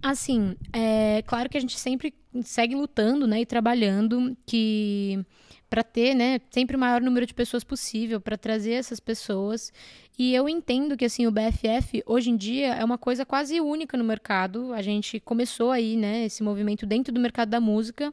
Assim, 0.02 0.57
é 0.73 1.23
claro 1.23 1.49
que 1.49 1.59
a 1.59 1.61
gente 1.61 1.78
sempre 1.78 2.14
segue 2.43 2.75
lutando, 2.75 3.26
né, 3.26 3.40
e 3.40 3.47
trabalhando 3.47 4.37
que 4.47 5.25
para 5.69 5.83
ter, 5.83 6.15
né, 6.15 6.41
sempre 6.51 6.77
o 6.77 6.79
maior 6.79 7.01
número 7.01 7.27
de 7.27 7.35
pessoas 7.35 7.63
possível 7.63 8.21
para 8.21 8.39
trazer 8.39 8.73
essas 8.73 8.99
pessoas. 8.99 9.73
E 10.19 10.35
eu 10.35 10.49
entendo 10.49 10.97
que 10.97 11.05
assim 11.05 11.27
o 11.27 11.31
BFF 11.31 12.03
hoje 12.05 12.31
em 12.31 12.37
dia 12.37 12.75
é 12.75 12.85
uma 12.85 12.99
coisa 12.99 13.25
quase 13.25 13.61
única 13.61 13.97
no 13.97 14.03
mercado. 14.03 14.73
A 14.73 14.83
gente 14.83 15.21
começou 15.21 15.71
aí, 15.71 15.97
né, 15.97 16.25
esse 16.25 16.43
movimento 16.43 16.85
dentro 16.85 17.13
do 17.13 17.21
mercado 17.21 17.51
da 17.51 17.61
música 17.61 18.13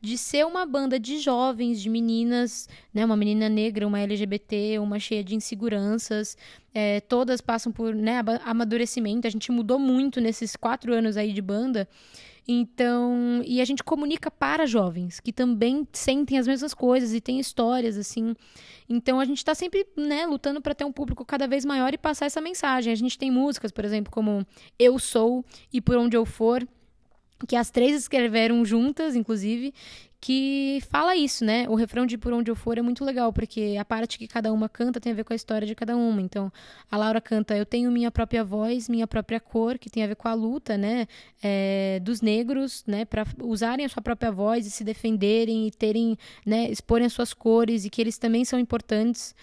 de 0.00 0.16
ser 0.16 0.46
uma 0.46 0.64
banda 0.64 0.98
de 0.98 1.18
jovens, 1.18 1.82
de 1.82 1.90
meninas, 1.90 2.68
né, 2.94 3.04
uma 3.04 3.16
menina 3.16 3.48
negra, 3.48 3.86
uma 3.86 4.00
LGBT, 4.00 4.78
uma 4.78 4.98
cheia 4.98 5.22
de 5.22 5.34
inseguranças. 5.34 6.38
É, 6.72 7.00
todas 7.00 7.40
passam 7.40 7.70
por 7.70 7.94
né, 7.94 8.22
amadurecimento. 8.44 9.26
A 9.26 9.30
gente 9.30 9.52
mudou 9.52 9.78
muito 9.78 10.20
nesses 10.20 10.56
quatro 10.56 10.94
anos 10.94 11.16
aí 11.18 11.32
de 11.32 11.42
banda. 11.42 11.86
Então, 12.46 13.40
e 13.46 13.60
a 13.60 13.64
gente 13.64 13.84
comunica 13.84 14.30
para 14.30 14.66
jovens 14.66 15.20
que 15.20 15.32
também 15.32 15.86
sentem 15.92 16.38
as 16.38 16.46
mesmas 16.46 16.74
coisas 16.74 17.14
e 17.14 17.20
têm 17.20 17.38
histórias 17.38 17.96
assim. 17.96 18.34
Então 18.88 19.20
a 19.20 19.24
gente 19.24 19.38
está 19.38 19.54
sempre, 19.54 19.86
né, 19.96 20.26
lutando 20.26 20.60
para 20.60 20.74
ter 20.74 20.84
um 20.84 20.92
público 20.92 21.24
cada 21.24 21.46
vez 21.46 21.64
maior 21.64 21.94
e 21.94 21.98
passar 21.98 22.26
essa 22.26 22.40
mensagem. 22.40 22.92
A 22.92 22.96
gente 22.96 23.18
tem 23.18 23.30
músicas, 23.30 23.70
por 23.70 23.84
exemplo, 23.84 24.12
como 24.12 24.44
Eu 24.78 24.98
Sou 24.98 25.44
e 25.72 25.80
Por 25.80 25.96
Onde 25.96 26.16
Eu 26.16 26.24
For, 26.24 26.66
que 27.46 27.56
as 27.56 27.70
três 27.70 27.96
escreveram 27.96 28.64
juntas, 28.64 29.16
inclusive, 29.16 29.72
que 30.22 30.78
fala 30.88 31.16
isso, 31.16 31.44
né? 31.44 31.68
O 31.68 31.74
refrão 31.74 32.06
de 32.06 32.16
Por 32.16 32.32
Onde 32.32 32.48
Eu 32.48 32.54
For 32.54 32.78
é 32.78 32.82
muito 32.82 33.04
legal, 33.04 33.32
porque 33.32 33.76
a 33.76 33.84
parte 33.84 34.16
que 34.16 34.28
cada 34.28 34.52
uma 34.52 34.68
canta 34.68 35.00
tem 35.00 35.10
a 35.10 35.14
ver 35.16 35.24
com 35.24 35.32
a 35.32 35.36
história 35.36 35.66
de 35.66 35.74
cada 35.74 35.96
uma. 35.96 36.22
Então, 36.22 36.50
a 36.88 36.96
Laura 36.96 37.20
canta 37.20 37.56
Eu 37.56 37.66
tenho 37.66 37.90
minha 37.90 38.08
própria 38.08 38.44
voz, 38.44 38.88
minha 38.88 39.04
própria 39.04 39.40
cor, 39.40 39.78
que 39.78 39.90
tem 39.90 40.04
a 40.04 40.06
ver 40.06 40.14
com 40.14 40.28
a 40.28 40.34
luta, 40.34 40.78
né? 40.78 41.08
É, 41.42 41.98
dos 42.04 42.20
negros, 42.20 42.84
né? 42.86 43.04
Para 43.04 43.26
usarem 43.42 43.84
a 43.84 43.88
sua 43.88 44.00
própria 44.00 44.30
voz 44.30 44.64
e 44.64 44.70
se 44.70 44.84
defenderem 44.84 45.66
e 45.66 45.72
terem, 45.72 46.16
né? 46.46 46.70
Exporem 46.70 47.06
as 47.06 47.12
suas 47.12 47.34
cores 47.34 47.84
e 47.84 47.90
que 47.90 48.00
eles 48.00 48.16
também 48.16 48.44
são 48.44 48.60
importantes. 48.60 49.34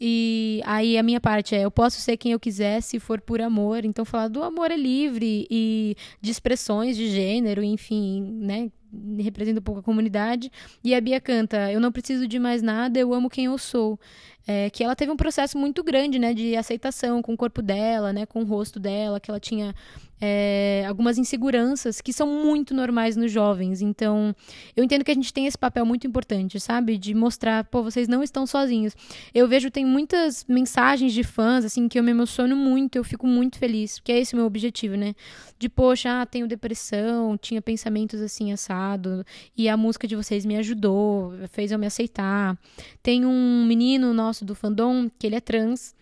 E 0.00 0.60
aí 0.64 0.98
a 0.98 1.02
minha 1.02 1.20
parte 1.20 1.54
é: 1.54 1.64
eu 1.64 1.70
posso 1.70 2.00
ser 2.00 2.16
quem 2.16 2.32
eu 2.32 2.40
quiser 2.40 2.80
se 2.82 2.98
for 2.98 3.20
por 3.20 3.40
amor. 3.40 3.84
Então, 3.84 4.04
falar 4.04 4.28
do 4.28 4.42
amor 4.42 4.70
é 4.70 4.76
livre 4.76 5.46
e 5.50 5.96
de 6.20 6.30
expressões 6.30 6.96
de 6.96 7.08
gênero, 7.08 7.62
enfim, 7.62 8.22
né? 8.40 8.70
Representa 9.18 9.60
um 9.60 9.62
pouco 9.62 9.80
a 9.80 9.82
comunidade. 9.82 10.50
E 10.82 10.94
a 10.94 11.00
Bia 11.00 11.20
canta: 11.20 11.70
Eu 11.72 11.80
não 11.80 11.92
preciso 11.92 12.26
de 12.26 12.38
mais 12.38 12.62
nada, 12.62 12.98
eu 12.98 13.12
amo 13.14 13.30
quem 13.30 13.46
eu 13.46 13.58
sou. 13.58 13.98
É, 14.46 14.70
que 14.70 14.84
ela 14.84 14.94
teve 14.94 15.10
um 15.10 15.16
processo 15.16 15.58
muito 15.58 15.82
grande, 15.82 16.18
né, 16.18 16.32
de 16.32 16.54
aceitação 16.54 17.20
com 17.20 17.34
o 17.34 17.36
corpo 17.36 17.60
dela, 17.60 18.12
né, 18.12 18.26
com 18.26 18.42
o 18.42 18.44
rosto 18.44 18.78
dela, 18.78 19.18
que 19.18 19.28
ela 19.28 19.40
tinha 19.40 19.74
é, 20.20 20.84
algumas 20.88 21.18
inseguranças 21.18 22.00
que 22.00 22.12
são 22.12 22.26
muito 22.26 22.74
normais 22.74 23.16
nos 23.16 23.30
jovens. 23.30 23.82
Então, 23.82 24.34
eu 24.74 24.82
entendo 24.82 25.04
que 25.04 25.10
a 25.10 25.14
gente 25.14 25.32
tem 25.32 25.46
esse 25.46 25.58
papel 25.58 25.84
muito 25.84 26.06
importante, 26.06 26.58
sabe, 26.58 26.96
de 26.96 27.14
mostrar, 27.14 27.64
pô, 27.64 27.82
vocês 27.82 28.08
não 28.08 28.22
estão 28.22 28.46
sozinhos. 28.46 28.94
Eu 29.34 29.46
vejo 29.46 29.70
tem 29.70 29.84
muitas 29.84 30.44
mensagens 30.48 31.12
de 31.12 31.22
fãs 31.22 31.64
assim 31.64 31.88
que 31.88 31.98
eu 31.98 32.02
me 32.02 32.10
emociono 32.10 32.56
muito, 32.56 32.96
eu 32.96 33.04
fico 33.04 33.26
muito 33.26 33.58
feliz, 33.58 33.98
porque 33.98 34.12
é 34.12 34.20
esse 34.20 34.34
o 34.34 34.36
meu 34.36 34.46
objetivo, 34.46 34.96
né? 34.96 35.14
De 35.58 35.68
poxa, 35.68 36.22
ah, 36.22 36.26
tenho 36.26 36.46
depressão, 36.46 37.36
tinha 37.36 37.60
pensamentos 37.60 38.20
assim 38.20 38.52
assado 38.52 39.24
e 39.56 39.68
a 39.68 39.76
música 39.76 40.06
de 40.06 40.16
vocês 40.16 40.44
me 40.44 40.56
ajudou, 40.56 41.32
fez 41.50 41.72
eu 41.72 41.78
me 41.78 41.86
aceitar. 41.86 42.58
Tem 43.02 43.24
um 43.24 43.64
menino 43.66 44.12
nosso 44.14 44.35
do 44.44 44.54
fandom 44.54 45.10
que 45.18 45.26
ele 45.26 45.36
é 45.36 45.40
trans 45.40 45.94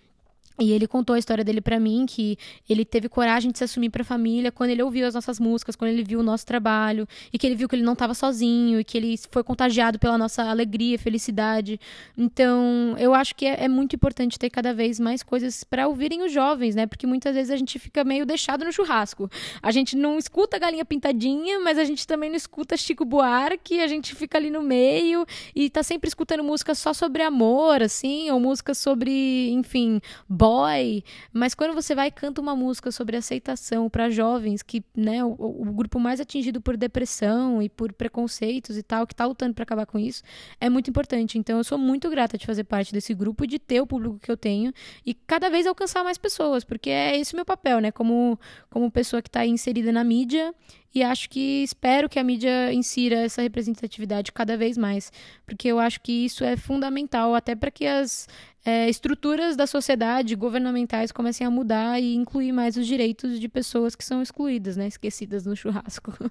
e 0.58 0.73
ele 0.73 0.87
contou 0.87 1.14
a 1.14 1.18
história 1.18 1.42
dele 1.42 1.61
para 1.61 1.80
mim, 1.80 2.06
que 2.06 2.38
ele 2.68 2.84
teve 2.84 3.08
coragem 3.08 3.50
de 3.50 3.58
se 3.58 3.64
assumir 3.64 3.90
para 3.90 4.02
a 4.02 4.04
família 4.04 4.52
quando 4.52 4.70
ele 4.70 4.82
ouviu 4.82 5.06
as 5.06 5.14
nossas 5.14 5.40
músicas, 5.40 5.75
quando 5.75 5.90
ele 5.90 6.04
viu 6.04 6.20
o 6.20 6.23
nosso 6.23 6.46
trabalho, 6.46 7.08
e 7.32 7.38
que 7.38 7.46
ele 7.46 7.56
viu 7.56 7.68
que 7.68 7.75
ele 7.75 7.82
não 7.82 7.94
estava 7.94 8.14
sozinho, 8.14 8.78
e 8.78 8.84
que 8.84 8.96
ele 8.96 9.18
foi 9.30 9.42
contagiado 9.42 9.99
pela 9.99 10.16
nossa 10.16 10.44
alegria, 10.44 10.99
felicidade. 10.99 11.80
Então, 12.16 12.94
eu 12.99 13.12
acho 13.14 13.34
que 13.34 13.46
é, 13.46 13.64
é 13.64 13.68
muito 13.68 13.96
importante 13.96 14.38
ter 14.38 14.49
cada 14.49 14.73
vez 14.73 15.00
mais 15.00 15.23
coisas 15.23 15.64
para 15.64 15.88
ouvirem 15.88 16.23
os 16.23 16.32
jovens, 16.32 16.76
né? 16.76 16.87
Porque 16.87 17.06
muitas 17.06 17.34
vezes 17.34 17.50
a 17.50 17.56
gente 17.56 17.78
fica 17.78 18.04
meio 18.04 18.25
deixado 18.25 18.64
no 18.64 18.73
churrasco. 18.73 19.28
A 19.61 19.73
gente 19.73 19.96
não 19.96 20.18
escuta 20.18 20.58
Galinha 20.58 20.84
Pintadinha, 20.84 21.58
mas 21.61 21.78
a 21.78 21.84
gente 21.84 22.06
também 22.06 22.30
não 22.30 22.37
escuta 22.37 22.76
Chico 22.76 23.04
Buarque, 23.04 23.80
a 23.80 23.88
gente 23.88 24.14
fica 24.14 24.38
ali 24.38 24.50
no 24.50 24.62
meio 24.62 25.26
e 25.54 25.68
tá 25.68 25.82
sempre 25.82 26.06
escutando 26.06 26.44
música 26.44 26.75
só 26.75 26.92
sobre 26.92 27.23
amor, 27.23 27.82
assim, 27.82 28.30
ou 28.30 28.38
música 28.38 28.73
sobre, 28.73 29.50
enfim, 29.50 30.00
boy, 30.44 31.02
mas 31.32 31.54
quando 31.54 31.72
você 31.72 31.94
vai 31.94 32.08
e 32.08 32.10
canta 32.10 32.38
uma 32.38 32.54
música 32.54 32.92
sobre 32.92 33.16
aceitação 33.16 33.88
para 33.88 34.10
jovens, 34.10 34.62
que, 34.62 34.84
né, 34.94 35.24
o, 35.24 35.34
o, 35.38 35.72
grupo 35.72 35.98
mais 35.98 36.20
atingido 36.20 36.60
por 36.60 36.76
depressão 36.76 37.62
e 37.62 37.68
por 37.70 37.94
preconceitos 37.94 38.76
e 38.76 38.82
tal, 38.82 39.06
que 39.06 39.14
tá 39.14 39.24
lutando 39.24 39.54
para 39.54 39.62
acabar 39.62 39.86
com 39.86 39.98
isso, 39.98 40.22
é 40.60 40.68
muito 40.68 40.90
importante. 40.90 41.38
Então 41.38 41.56
eu 41.56 41.64
sou 41.64 41.78
muito 41.78 42.10
grata 42.10 42.36
de 42.36 42.44
fazer 42.44 42.64
parte 42.64 42.92
desse 42.92 43.14
grupo 43.14 43.44
e 43.44 43.46
de 43.46 43.58
ter 43.58 43.80
o 43.80 43.86
público 43.86 44.18
que 44.18 44.30
eu 44.30 44.36
tenho 44.36 44.70
e 45.06 45.14
cada 45.14 45.48
vez 45.48 45.66
alcançar 45.66 46.04
mais 46.04 46.18
pessoas, 46.18 46.62
porque 46.62 46.90
é 46.90 47.18
esse 47.18 47.32
o 47.32 47.36
meu 47.36 47.44
papel, 47.46 47.80
né, 47.80 47.90
como 47.90 48.38
como 48.68 48.90
pessoa 48.90 49.22
que 49.22 49.28
está 49.28 49.46
inserida 49.46 49.90
na 49.92 50.04
mídia 50.04 50.54
e 50.94 51.02
acho 51.02 51.28
que 51.28 51.62
espero 51.64 52.08
que 52.08 52.18
a 52.18 52.24
mídia 52.24 52.72
insira 52.72 53.16
essa 53.16 53.42
representatividade 53.42 54.30
cada 54.30 54.56
vez 54.56 54.78
mais, 54.78 55.10
porque 55.44 55.66
eu 55.68 55.80
acho 55.80 56.00
que 56.00 56.24
isso 56.24 56.44
é 56.44 56.56
fundamental 56.56 57.34
até 57.34 57.56
para 57.56 57.70
que 57.70 57.84
as 57.84 58.28
é, 58.64 58.88
estruturas 58.88 59.56
da 59.56 59.66
sociedade 59.66 60.34
governamentais 60.36 61.10
comecem 61.10 61.46
a 61.46 61.50
mudar 61.50 62.00
e 62.00 62.14
incluir 62.14 62.52
mais 62.52 62.76
os 62.76 62.86
direitos 62.86 63.40
de 63.40 63.48
pessoas 63.48 63.96
que 63.96 64.04
são 64.04 64.22
excluídas, 64.22 64.76
né, 64.76 64.86
esquecidas 64.86 65.44
no 65.44 65.56
churrasco. 65.56 66.12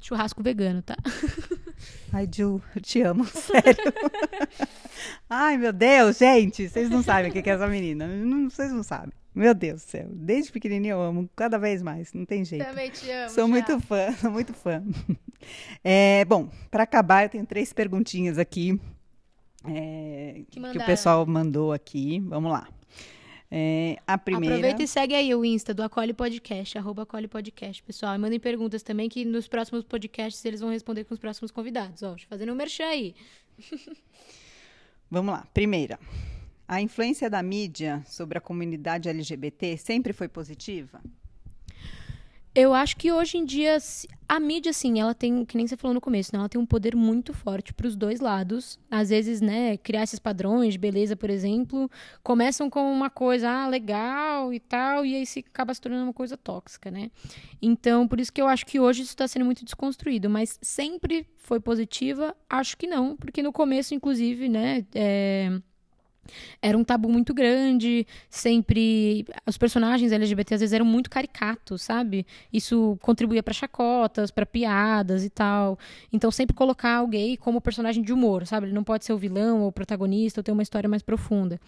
Churrasco 0.00 0.42
vegano, 0.42 0.80
tá? 0.80 0.96
Ai, 2.12 2.28
Ju, 2.32 2.62
eu 2.74 2.80
te 2.80 3.02
amo, 3.02 3.26
sério. 3.26 3.92
Ai, 5.28 5.58
meu 5.58 5.72
Deus, 5.72 6.18
gente, 6.18 6.68
vocês 6.68 6.88
não 6.88 7.02
sabem 7.02 7.30
o 7.30 7.32
que 7.32 7.40
é 7.40 7.52
essa 7.52 7.66
menina. 7.66 8.06
Não, 8.06 8.48
vocês 8.48 8.72
não 8.72 8.82
sabem. 8.82 9.12
Meu 9.34 9.54
Deus 9.54 9.84
do 9.84 9.90
céu. 9.90 10.08
Desde 10.10 10.50
pequenininho 10.50 10.92
eu 10.92 11.00
amo, 11.00 11.30
cada 11.36 11.58
vez 11.58 11.82
mais, 11.82 12.12
não 12.12 12.24
tem 12.24 12.44
jeito. 12.44 12.64
Também 12.64 12.90
te 12.90 13.10
amo. 13.10 13.30
Sou 13.30 13.44
já. 13.44 13.48
muito 13.48 13.80
fã, 13.80 14.12
sou 14.12 14.30
muito 14.32 14.52
fã. 14.52 14.82
É, 15.84 16.24
bom, 16.24 16.48
para 16.70 16.82
acabar, 16.82 17.24
eu 17.24 17.28
tenho 17.28 17.46
três 17.46 17.72
perguntinhas 17.72 18.38
aqui 18.38 18.80
é, 19.64 20.42
Que 20.50 20.60
que, 20.60 20.78
o 20.78 20.86
pessoal 20.86 21.26
mandou 21.26 21.72
aqui. 21.72 22.20
Vamos 22.20 22.52
lá. 22.52 22.68
É, 23.50 23.96
a 24.06 24.18
primeira. 24.18 24.56
Aproveita 24.56 24.82
e 24.82 24.88
segue 24.88 25.14
aí 25.14 25.34
o 25.34 25.44
Insta 25.44 25.72
do 25.72 25.82
Acolhe 25.82 26.12
Podcast, 26.12 26.76
arroba 26.76 27.02
Acolhe 27.02 27.26
Podcast, 27.26 27.82
pessoal. 27.82 28.14
E 28.14 28.18
mandem 28.18 28.38
perguntas 28.38 28.82
também, 28.82 29.08
que 29.08 29.24
nos 29.24 29.48
próximos 29.48 29.84
podcasts 29.84 30.44
eles 30.44 30.60
vão 30.60 30.70
responder 30.70 31.04
com 31.04 31.14
os 31.14 31.20
próximos 31.20 31.50
convidados. 31.50 32.02
Ó, 32.02 32.14
fazendo 32.28 32.52
um 32.52 32.56
merchan 32.56 32.86
aí. 32.86 33.14
Vamos 35.10 35.32
lá. 35.32 35.46
Primeira. 35.54 35.98
A 36.68 36.82
influência 36.82 37.30
da 37.30 37.42
mídia 37.42 38.02
sobre 38.06 38.36
a 38.36 38.42
comunidade 38.42 39.08
LGBT 39.08 39.78
sempre 39.78 40.12
foi 40.12 40.28
positiva? 40.28 41.00
Eu 42.54 42.74
acho 42.74 42.94
que 42.98 43.10
hoje 43.10 43.38
em 43.38 43.44
dia 43.46 43.78
a 44.28 44.38
mídia, 44.38 44.70
assim, 44.70 45.00
ela 45.00 45.14
tem, 45.14 45.46
que 45.46 45.56
nem 45.56 45.66
você 45.66 45.78
falou 45.78 45.94
no 45.94 46.00
começo, 46.00 46.30
né? 46.34 46.40
Ela 46.40 46.48
tem 46.48 46.60
um 46.60 46.66
poder 46.66 46.94
muito 46.94 47.32
forte 47.32 47.72
para 47.72 47.86
os 47.86 47.96
dois 47.96 48.20
lados. 48.20 48.78
Às 48.90 49.08
vezes, 49.08 49.40
né, 49.40 49.78
criar 49.78 50.02
esses 50.02 50.18
padrões 50.18 50.74
de 50.74 50.78
beleza, 50.78 51.16
por 51.16 51.30
exemplo, 51.30 51.90
começam 52.22 52.68
com 52.68 52.92
uma 52.92 53.08
coisa, 53.08 53.48
ah, 53.48 53.66
legal 53.66 54.52
e 54.52 54.60
tal, 54.60 55.06
e 55.06 55.14
aí 55.14 55.24
se 55.24 55.38
acaba 55.38 55.72
se 55.72 55.80
tornando 55.80 56.04
uma 56.04 56.12
coisa 56.12 56.36
tóxica, 56.36 56.90
né? 56.90 57.10
Então, 57.62 58.06
por 58.06 58.20
isso 58.20 58.32
que 58.32 58.42
eu 58.42 58.46
acho 58.46 58.66
que 58.66 58.78
hoje 58.78 59.02
isso 59.02 59.12
está 59.12 59.26
sendo 59.26 59.46
muito 59.46 59.64
desconstruído. 59.64 60.28
Mas 60.28 60.58
sempre 60.60 61.26
foi 61.38 61.60
positiva? 61.60 62.36
Acho 62.50 62.76
que 62.76 62.86
não, 62.86 63.16
porque 63.16 63.42
no 63.42 63.52
começo, 63.52 63.94
inclusive, 63.94 64.50
né, 64.50 64.84
é 64.94 65.62
era 66.60 66.76
um 66.76 66.84
tabu 66.84 67.08
muito 67.08 67.32
grande, 67.34 68.06
sempre 68.28 69.26
os 69.46 69.58
personagens 69.58 70.12
LGBT 70.12 70.54
às 70.54 70.60
vezes 70.60 70.72
eram 70.72 70.84
muito 70.84 71.10
caricatos, 71.10 71.82
sabe? 71.82 72.26
Isso 72.52 72.98
contribuía 73.02 73.42
para 73.42 73.54
chacotas, 73.54 74.30
para 74.30 74.46
piadas 74.46 75.24
e 75.24 75.30
tal. 75.30 75.78
Então 76.12 76.30
sempre 76.30 76.54
colocar 76.54 77.02
o 77.02 77.06
gay 77.06 77.36
como 77.36 77.60
personagem 77.60 78.02
de 78.02 78.12
humor, 78.12 78.46
sabe? 78.46 78.66
Ele 78.66 78.74
não 78.74 78.84
pode 78.84 79.04
ser 79.04 79.12
o 79.12 79.18
vilão 79.18 79.62
ou 79.62 79.68
o 79.68 79.72
protagonista 79.72 80.40
ou 80.40 80.44
ter 80.44 80.52
uma 80.52 80.62
história 80.62 80.88
mais 80.88 81.02
profunda. 81.02 81.60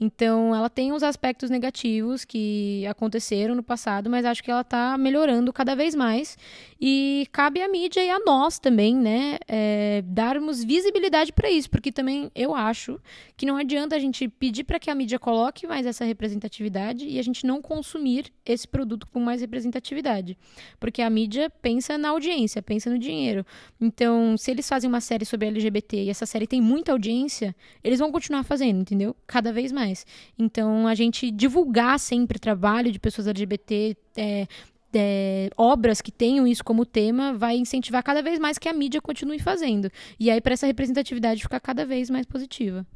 Então 0.00 0.54
ela 0.54 0.68
tem 0.68 0.92
os 0.92 1.02
aspectos 1.02 1.50
negativos 1.50 2.24
que 2.24 2.86
aconteceram 2.86 3.54
no 3.54 3.62
passado, 3.62 4.10
mas 4.10 4.24
acho 4.24 4.42
que 4.42 4.50
ela 4.50 4.64
tá 4.64 4.96
melhorando 4.98 5.52
cada 5.52 5.74
vez 5.74 5.94
mais 5.94 6.36
e 6.80 7.26
cabe 7.32 7.62
à 7.62 7.68
mídia 7.68 8.04
e 8.04 8.10
a 8.10 8.18
nós 8.18 8.58
também, 8.58 8.96
né, 8.96 9.38
é, 9.46 10.02
darmos 10.06 10.64
visibilidade 10.64 11.32
para 11.32 11.50
isso, 11.50 11.70
porque 11.70 11.92
também 11.92 12.30
eu 12.34 12.54
acho 12.54 13.00
que 13.36 13.46
não 13.46 13.56
adianta 13.56 13.96
a 13.96 13.98
gente 14.02 14.28
pedir 14.28 14.64
para 14.64 14.78
que 14.78 14.90
a 14.90 14.94
mídia 14.94 15.18
coloque 15.18 15.66
mais 15.66 15.86
essa 15.86 16.04
representatividade 16.04 17.06
e 17.08 17.18
a 17.18 17.22
gente 17.22 17.46
não 17.46 17.62
consumir 17.62 18.32
esse 18.44 18.66
produto 18.68 19.06
com 19.06 19.20
mais 19.20 19.40
representatividade. 19.40 20.36
Porque 20.78 21.00
a 21.00 21.08
mídia 21.08 21.48
pensa 21.48 21.96
na 21.96 22.10
audiência, 22.10 22.60
pensa 22.60 22.90
no 22.90 22.98
dinheiro. 22.98 23.44
Então, 23.80 24.36
se 24.36 24.50
eles 24.50 24.68
fazem 24.68 24.88
uma 24.88 25.00
série 25.00 25.24
sobre 25.24 25.48
LGBT 25.48 26.04
e 26.04 26.10
essa 26.10 26.26
série 26.26 26.46
tem 26.46 26.60
muita 26.60 26.92
audiência, 26.92 27.54
eles 27.82 27.98
vão 27.98 28.12
continuar 28.12 28.42
fazendo, 28.44 28.80
entendeu? 28.80 29.16
Cada 29.26 29.52
vez 29.52 29.72
mais. 29.72 30.04
Então, 30.38 30.86
a 30.86 30.94
gente 30.94 31.30
divulgar 31.30 31.98
sempre 31.98 32.38
trabalho 32.38 32.92
de 32.92 32.98
pessoas 32.98 33.26
LGBT, 33.26 33.96
é, 34.16 34.46
é, 34.94 35.50
obras 35.56 36.00
que 36.00 36.12
tenham 36.12 36.46
isso 36.46 36.62
como 36.62 36.84
tema 36.84 37.32
vai 37.32 37.56
incentivar 37.56 38.02
cada 38.02 38.22
vez 38.22 38.38
mais 38.38 38.58
que 38.58 38.68
a 38.68 38.72
mídia 38.72 39.00
continue 39.00 39.38
fazendo. 39.38 39.90
E 40.18 40.30
aí, 40.30 40.40
para 40.40 40.52
essa 40.52 40.66
representatividade 40.66 41.42
ficar 41.42 41.60
cada 41.60 41.86
vez 41.86 42.10
mais 42.10 42.26
positiva. 42.26 42.86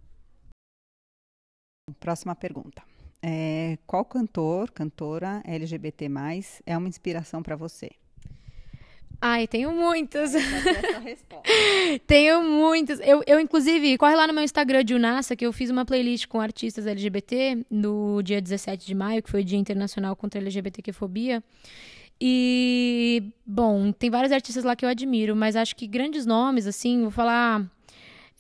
Próxima 2.01 2.35
pergunta. 2.35 2.83
É, 3.23 3.79
qual 3.87 4.05
cantor, 4.05 4.73
cantora 4.73 5.41
LGBT+, 5.45 6.11
é 6.67 6.77
uma 6.77 6.89
inspiração 6.89 7.45
para 7.45 7.55
você? 7.55 7.91
Ai, 9.21 9.47
tenho 9.47 9.71
muitas. 9.71 10.33
tenho 12.05 12.43
muitas. 12.43 12.99
Eu, 12.99 13.23
eu, 13.25 13.39
inclusive, 13.39 13.97
corre 13.99 14.17
lá 14.17 14.27
no 14.27 14.35
meu 14.35 14.43
Instagram 14.43 14.85
de 14.85 14.95
Unassa, 14.95 15.37
que 15.37 15.47
eu 15.47 15.53
fiz 15.53 15.71
uma 15.71 15.85
playlist 15.85 16.27
com 16.27 16.41
artistas 16.41 16.89
LGBT 16.89 17.65
no 17.71 18.21
dia 18.21 18.43
17 18.43 18.85
de 18.85 18.95
maio, 18.95 19.23
que 19.23 19.31
foi 19.31 19.43
o 19.43 19.45
Dia 19.45 19.59
Internacional 19.59 20.17
contra 20.17 20.41
a 20.41 20.43
LGBTQ-fobia. 20.43 21.43
E, 22.21 23.33
bom, 23.47 23.93
tem 23.93 24.11
vários 24.11 24.33
artistas 24.33 24.65
lá 24.65 24.75
que 24.75 24.85
eu 24.85 24.89
admiro, 24.89 25.37
mas 25.37 25.55
acho 25.55 25.77
que 25.77 25.87
grandes 25.87 26.27
nomes, 26.27 26.67
assim, 26.67 27.03
vou 27.03 27.11
falar 27.13 27.71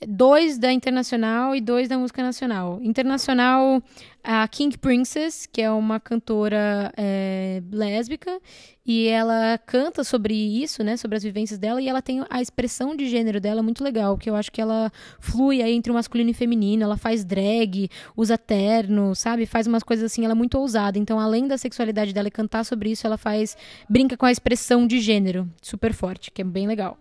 dois 0.06 0.58
da 0.58 0.72
internacional 0.72 1.54
e 1.54 1.60
dois 1.60 1.88
da 1.88 1.96
música 1.96 2.22
nacional. 2.22 2.78
Internacional, 2.82 3.82
a 4.28 4.46
King 4.48 4.76
Princess, 4.76 5.46
que 5.46 5.62
é 5.62 5.70
uma 5.70 6.00
cantora 6.00 6.92
é, 6.96 7.62
lésbica, 7.70 8.40
e 8.84 9.06
ela 9.06 9.56
canta 9.64 10.02
sobre 10.02 10.34
isso, 10.34 10.82
né, 10.82 10.96
sobre 10.96 11.16
as 11.16 11.22
vivências 11.22 11.60
dela, 11.60 11.80
e 11.80 11.88
ela 11.88 12.02
tem 12.02 12.24
a 12.28 12.42
expressão 12.42 12.96
de 12.96 13.08
gênero 13.08 13.40
dela 13.40 13.62
muito 13.62 13.84
legal, 13.84 14.18
que 14.18 14.28
eu 14.28 14.34
acho 14.34 14.50
que 14.50 14.60
ela 14.60 14.90
flui 15.20 15.62
aí 15.62 15.72
entre 15.72 15.92
o 15.92 15.94
masculino 15.94 16.30
e 16.30 16.32
o 16.32 16.34
feminino, 16.34 16.82
ela 16.82 16.96
faz 16.96 17.24
drag, 17.24 17.88
usa 18.16 18.36
terno, 18.36 19.14
sabe, 19.14 19.46
faz 19.46 19.68
umas 19.68 19.84
coisas 19.84 20.10
assim, 20.10 20.24
ela 20.24 20.32
é 20.32 20.34
muito 20.34 20.58
ousada, 20.58 20.98
então 20.98 21.20
além 21.20 21.46
da 21.46 21.56
sexualidade 21.56 22.12
dela 22.12 22.26
e 22.26 22.30
cantar 22.30 22.64
sobre 22.64 22.90
isso, 22.90 23.06
ela 23.06 23.16
faz, 23.16 23.56
brinca 23.88 24.16
com 24.16 24.26
a 24.26 24.32
expressão 24.32 24.88
de 24.88 24.98
gênero, 24.98 25.48
super 25.62 25.92
forte, 25.92 26.32
que 26.32 26.42
é 26.42 26.44
bem 26.44 26.66
legal. 26.66 26.98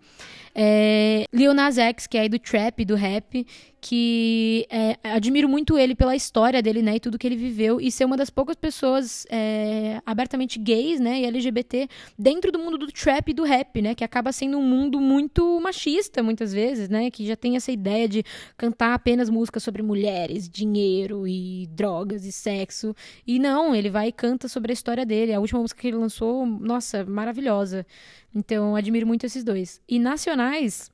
É, 0.58 1.26
Lil 1.34 1.52
Nas 1.52 1.76
X, 1.76 2.06
que 2.06 2.16
é 2.16 2.22
aí 2.22 2.28
do 2.30 2.38
trap, 2.38 2.82
do 2.82 2.94
rap, 2.94 3.46
que 3.88 4.66
é, 4.68 4.98
admiro 5.04 5.48
muito 5.48 5.78
ele 5.78 5.94
pela 5.94 6.16
história 6.16 6.60
dele, 6.60 6.82
né, 6.82 6.96
e 6.96 7.00
tudo 7.00 7.16
que 7.16 7.24
ele 7.24 7.36
viveu, 7.36 7.80
e 7.80 7.92
ser 7.92 8.04
uma 8.04 8.16
das 8.16 8.28
poucas 8.28 8.56
pessoas 8.56 9.24
é, 9.30 10.02
abertamente 10.04 10.58
gays, 10.58 10.98
né, 10.98 11.20
e 11.20 11.24
LGBT 11.24 11.88
dentro 12.18 12.50
do 12.50 12.58
mundo 12.58 12.76
do 12.76 12.88
trap 12.88 13.28
e 13.28 13.32
do 13.34 13.44
rap, 13.44 13.80
né, 13.80 13.94
que 13.94 14.02
acaba 14.02 14.32
sendo 14.32 14.58
um 14.58 14.62
mundo 14.62 15.00
muito 15.00 15.60
machista, 15.60 16.20
muitas 16.20 16.52
vezes, 16.52 16.88
né, 16.88 17.12
que 17.12 17.24
já 17.24 17.36
tem 17.36 17.54
essa 17.54 17.70
ideia 17.70 18.08
de 18.08 18.24
cantar 18.56 18.92
apenas 18.92 19.30
músicas 19.30 19.62
sobre 19.62 19.82
mulheres, 19.82 20.48
dinheiro 20.48 21.24
e 21.28 21.68
drogas 21.70 22.24
e 22.24 22.32
sexo, 22.32 22.92
e 23.24 23.38
não, 23.38 23.72
ele 23.72 23.88
vai 23.88 24.08
e 24.08 24.12
canta 24.12 24.48
sobre 24.48 24.72
a 24.72 24.74
história 24.74 25.06
dele, 25.06 25.32
a 25.32 25.38
última 25.38 25.60
música 25.60 25.80
que 25.80 25.86
ele 25.86 25.96
lançou, 25.96 26.44
nossa, 26.44 27.04
maravilhosa, 27.04 27.86
então 28.34 28.74
admiro 28.74 29.06
muito 29.06 29.24
esses 29.24 29.44
dois. 29.44 29.80
E 29.88 30.00
nacionais, 30.00 30.90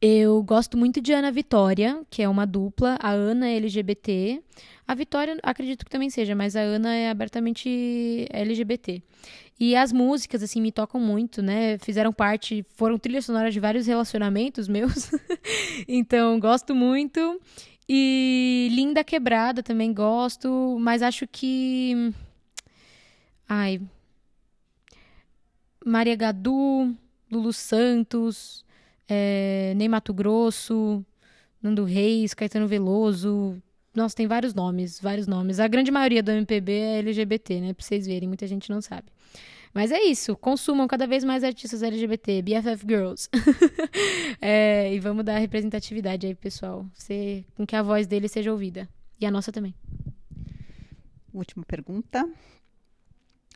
eu 0.00 0.42
gosto 0.42 0.76
muito 0.76 1.00
de 1.00 1.12
Ana 1.12 1.32
Vitória, 1.32 2.02
que 2.10 2.22
é 2.22 2.28
uma 2.28 2.46
dupla. 2.46 2.98
A 3.00 3.10
Ana 3.10 3.48
é 3.48 3.56
LGBT. 3.56 4.42
A 4.86 4.94
Vitória, 4.94 5.38
acredito 5.42 5.84
que 5.84 5.90
também 5.90 6.10
seja, 6.10 6.34
mas 6.34 6.54
a 6.56 6.60
Ana 6.60 6.94
é 6.94 7.08
abertamente 7.08 8.26
LGBT. 8.30 9.02
E 9.58 9.74
as 9.76 9.92
músicas, 9.92 10.42
assim, 10.42 10.60
me 10.60 10.72
tocam 10.72 11.00
muito, 11.00 11.40
né? 11.40 11.78
Fizeram 11.78 12.12
parte, 12.12 12.64
foram 12.76 12.98
trilhas 12.98 13.24
sonoras 13.24 13.54
de 13.54 13.60
vários 13.60 13.86
relacionamentos 13.86 14.68
meus. 14.68 15.10
então, 15.88 16.38
gosto 16.38 16.74
muito. 16.74 17.40
E 17.88 18.68
Linda 18.72 19.04
Quebrada 19.04 19.62
também 19.62 19.92
gosto, 19.92 20.76
mas 20.80 21.02
acho 21.02 21.26
que. 21.26 22.12
Ai. 23.48 23.80
Maria 25.84 26.16
Gadu, 26.16 26.94
Lulu 27.30 27.52
Santos 27.52 28.64
é, 29.08 29.72
Ney 29.76 29.88
Mato 29.88 30.12
Grosso, 30.12 31.04
Nando 31.62 31.84
Reis, 31.84 32.34
Caetano 32.34 32.66
Veloso. 32.68 33.60
Nossa, 33.94 34.16
tem 34.16 34.26
vários 34.26 34.54
nomes, 34.54 35.00
vários 35.00 35.26
nomes. 35.26 35.60
A 35.60 35.68
grande 35.68 35.90
maioria 35.90 36.22
do 36.22 36.30
MPB 36.30 36.72
é 36.72 36.98
LGBT, 36.98 37.60
né? 37.60 37.72
Pra 37.72 37.84
vocês 37.84 38.06
verem, 38.06 38.28
muita 38.28 38.46
gente 38.46 38.70
não 38.70 38.80
sabe. 38.80 39.06
Mas 39.72 39.90
é 39.90 40.00
isso, 40.02 40.36
consumam 40.36 40.86
cada 40.86 41.04
vez 41.04 41.24
mais 41.24 41.42
artistas 41.42 41.82
LGBT, 41.82 42.42
BFF 42.42 42.86
Girls. 42.86 43.28
é, 44.40 44.94
e 44.94 45.00
vamos 45.00 45.24
dar 45.24 45.38
representatividade 45.38 46.26
aí, 46.26 46.34
pessoal. 46.34 46.86
Ser, 46.94 47.44
com 47.56 47.66
que 47.66 47.74
a 47.74 47.82
voz 47.82 48.06
dele 48.06 48.28
seja 48.28 48.52
ouvida. 48.52 48.88
E 49.20 49.26
a 49.26 49.30
nossa 49.32 49.50
também. 49.50 49.74
Última 51.32 51.64
pergunta. 51.64 52.24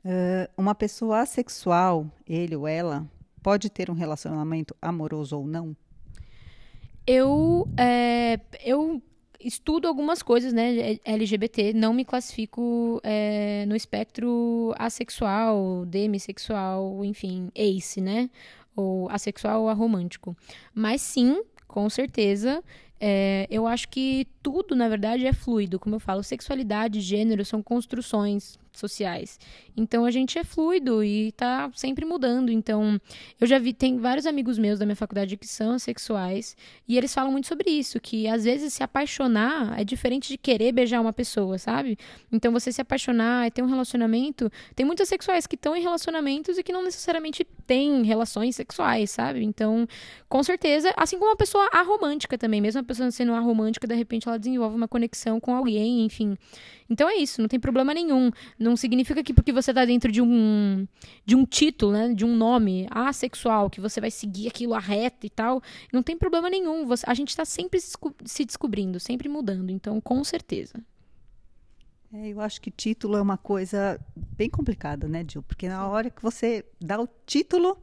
Uh, 0.05 0.51
uma 0.57 0.75
pessoa 0.75 1.21
assexual, 1.21 2.11
ele 2.27 2.57
ou 2.57 2.67
ela, 2.67 3.07
pode 3.43 3.71
ter 3.71 3.91
um 3.91 3.95
relacionamento 3.95 4.75
amoroso 4.81 5.39
ou 5.39 5.47
não? 5.47 5.77
Eu, 7.07 7.67
é, 7.77 8.39
eu 8.65 9.03
estudo 9.41 9.87
algumas 9.87 10.23
coisas, 10.23 10.53
né, 10.53 10.99
LGBT, 11.05 11.73
não 11.73 11.95
me 11.95 12.05
classifico 12.05 13.01
é, 13.03 13.65
no 13.67 13.77
espectro 13.77 14.75
assexual, 14.79 15.87
demissexual, 15.87 17.05
enfim, 17.05 17.51
ace, 17.55 18.01
né, 18.01 18.29
ou 18.75 19.09
assexual 19.09 19.63
ou 19.63 19.69
aromântico. 19.69 20.37
Mas 20.75 21.01
sim, 21.01 21.43
com 21.67 21.89
certeza, 21.89 22.63
é, 23.01 23.47
eu 23.51 23.67
acho 23.67 23.89
que 23.89 24.27
tudo, 24.43 24.75
na 24.75 24.89
verdade, 24.89 25.27
é 25.27 25.33
fluido. 25.33 25.79
Como 25.79 25.95
eu 25.97 26.01
falo, 26.01 26.23
sexualidade, 26.23 27.01
gênero 27.01 27.45
são 27.45 27.63
construções 27.63 28.59
sociais. 28.79 29.39
Então 29.77 30.05
a 30.05 30.11
gente 30.11 30.39
é 30.39 30.45
fluido 30.45 31.03
e 31.03 31.33
tá 31.33 31.71
sempre 31.75 32.05
mudando. 32.05 32.51
Então, 32.51 33.01
eu 33.41 33.47
já 33.47 33.59
vi, 33.59 33.73
tem 33.73 33.99
vários 33.99 34.27
amigos 34.27 34.59
meus 34.59 34.79
da 34.79 34.87
minha 34.87 34.97
faculdade 34.97 35.37
que 35.37 35.47
são 35.47 35.79
sexuais 35.79 36.57
e 36.87 36.97
eles 36.97 37.13
falam 37.13 37.33
muito 37.33 37.47
sobre 37.47 37.71
isso, 37.71 38.01
que 38.01 38.27
às 38.27 38.45
vezes 38.45 38.73
se 38.73 38.83
apaixonar 38.83 39.79
é 39.79 39.85
diferente 39.85 40.29
de 40.29 40.39
querer 40.39 40.73
beijar 40.73 41.01
uma 41.01 41.13
pessoa, 41.13 41.59
sabe? 41.59 41.99
Então 42.33 42.53
você 42.53 42.73
se 42.73 42.81
apaixonar 42.81 43.47
e 43.47 43.51
ter 43.51 43.63
um 43.63 43.67
relacionamento, 43.67 44.51
tem 44.75 44.87
muitos 44.87 45.09
sexuais 45.09 45.47
que 45.47 45.55
estão 45.55 45.77
em 45.77 45.83
relacionamentos 45.83 46.59
e 46.59 46.63
que 46.63 46.73
não 46.73 46.83
necessariamente 46.83 47.45
têm 47.67 48.03
relações 48.03 48.57
sexuais, 48.57 49.11
sabe? 49.11 49.45
Então, 49.45 49.87
com 50.29 50.43
certeza, 50.43 50.93
assim 50.97 51.19
como 51.19 51.31
uma 51.31 51.37
pessoa 51.37 51.69
aromântica 51.73 52.39
também, 52.39 52.61
mesmo 52.61 52.81
pessoa 52.89 53.11
sendo 53.11 53.33
aromântica, 53.33 53.87
de 53.87 53.95
repente 53.95 54.27
ela 54.27 54.39
desenvolve 54.39 54.75
uma 54.75 54.89
conexão 54.89 55.39
com 55.39 55.55
alguém, 55.55 56.05
enfim. 56.05 56.37
Então 56.91 57.09
é 57.09 57.17
isso, 57.17 57.41
não 57.41 57.49
tem 57.49 57.61
problema 57.61 57.95
nenhum. 57.95 58.31
Não 58.59 58.77
significa 58.77 59.23
que 59.23 59.33
porque 59.33 59.53
você 59.53 59.71
está 59.71 59.85
dentro 59.85 60.11
de 60.11 60.21
um, 60.21 60.87
de 61.25 61.37
um 61.37 61.45
título, 61.45 61.93
né, 61.93 62.13
de 62.13 62.25
um 62.25 62.35
nome 62.35 62.87
assexual, 62.91 63.71
que 63.71 63.81
você 63.81 64.01
vai 64.01 64.11
seguir 64.11 64.49
aquilo 64.49 64.75
a 64.75 64.81
reta 64.81 65.27
e 65.27 65.31
tal, 65.31 65.63
não 65.93 66.03
tem 66.03 66.17
problema 66.17 66.51
nenhum. 66.51 66.87
Você, 66.87 67.05
a 67.07 67.15
gente 67.15 67.29
está 67.29 67.45
sempre 67.45 67.79
se 67.81 68.45
descobrindo, 68.45 68.99
sempre 68.99 69.29
mudando. 69.29 69.71
Então, 69.71 70.01
com 70.01 70.25
certeza. 70.25 70.83
É, 72.13 72.29
eu 72.29 72.41
acho 72.41 72.61
que 72.61 72.71
título 72.71 73.17
é 73.17 73.23
uma 73.23 73.37
coisa 73.37 74.01
bem 74.17 74.49
complicada, 74.49 75.07
né, 75.07 75.25
Gil? 75.29 75.43
Porque 75.43 75.69
na 75.69 75.87
hora 75.87 76.09
que 76.09 76.23
você 76.23 76.65
dá 76.81 76.99
o 77.01 77.09
título, 77.27 77.77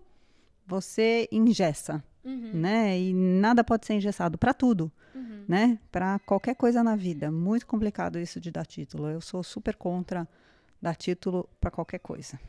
você 0.66 1.28
ingessa, 1.32 2.04
uhum. 2.26 2.52
né? 2.54 3.00
E 3.00 3.14
nada 3.14 3.64
pode 3.64 3.86
ser 3.86 3.94
engessado 3.94 4.38
para 4.38 4.54
tudo, 4.54 4.92
uhum. 5.14 5.44
né? 5.48 5.80
Para 5.92 6.20
qualquer 6.20 6.56
coisa 6.56 6.84
na 6.84 6.96
vida. 6.96 7.32
Muito 7.32 7.68
complicado 7.68 8.20
isso 8.20 8.40
de 8.42 8.52
dar 8.52 8.66
título. 8.66 9.08
Eu 9.08 9.22
sou 9.22 9.44
super 9.44 9.76
contra 9.76 10.28
dar 10.82 10.96
título 10.96 11.48
para 11.62 11.72
qualquer 11.72 12.00
coisa. 12.00 12.40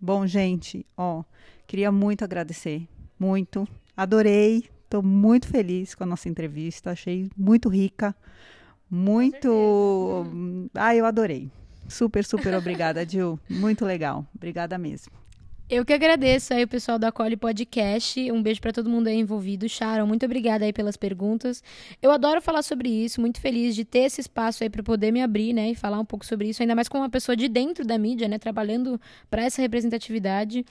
Bom, 0.00 0.26
gente, 0.26 0.84
ó, 0.96 1.22
queria 1.66 1.90
muito 1.90 2.24
agradecer, 2.24 2.86
muito. 3.18 3.66
Adorei, 3.96 4.68
estou 4.84 5.02
muito 5.02 5.48
feliz 5.48 5.94
com 5.94 6.04
a 6.04 6.06
nossa 6.06 6.28
entrevista, 6.28 6.90
achei 6.90 7.30
muito 7.36 7.68
rica, 7.68 8.14
muito. 8.90 10.26
Ah, 10.74 10.94
eu 10.94 11.06
adorei. 11.06 11.50
Super, 11.88 12.24
super 12.24 12.54
obrigada, 12.54 13.08
Gil. 13.08 13.38
Muito 13.48 13.84
legal. 13.84 14.26
Obrigada 14.34 14.76
mesmo. 14.76 15.12
Eu 15.68 15.84
que 15.84 15.92
agradeço 15.92 16.54
aí 16.54 16.62
o 16.62 16.68
pessoal 16.68 16.96
da 16.96 17.10
Cole 17.10 17.36
Podcast. 17.36 18.30
Um 18.30 18.40
beijo 18.40 18.60
para 18.60 18.72
todo 18.72 18.88
mundo 18.88 19.08
aí 19.08 19.16
envolvido. 19.16 19.68
Sharon, 19.68 20.06
muito 20.06 20.24
obrigada 20.24 20.64
aí 20.64 20.72
pelas 20.72 20.96
perguntas. 20.96 21.60
Eu 22.00 22.12
adoro 22.12 22.40
falar 22.40 22.62
sobre 22.62 22.88
isso, 22.88 23.20
muito 23.20 23.40
feliz 23.40 23.74
de 23.74 23.84
ter 23.84 24.00
esse 24.00 24.20
espaço 24.20 24.62
aí 24.62 24.70
para 24.70 24.80
poder 24.84 25.10
me 25.10 25.20
abrir, 25.20 25.52
né, 25.52 25.70
e 25.70 25.74
falar 25.74 25.98
um 25.98 26.04
pouco 26.04 26.24
sobre 26.24 26.48
isso, 26.48 26.62
ainda 26.62 26.76
mais 26.76 26.88
com 26.88 26.98
uma 26.98 27.10
pessoa 27.10 27.34
de 27.34 27.48
dentro 27.48 27.84
da 27.84 27.98
mídia, 27.98 28.28
né, 28.28 28.38
trabalhando 28.38 29.00
para 29.28 29.42
essa 29.42 29.60
representatividade. 29.60 30.64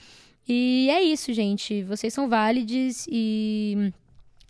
E 0.48 0.88
é 0.90 1.04
isso, 1.04 1.34
gente. 1.34 1.84
Vocês 1.84 2.14
são 2.14 2.30
válidos 2.30 3.06
e 3.10 3.92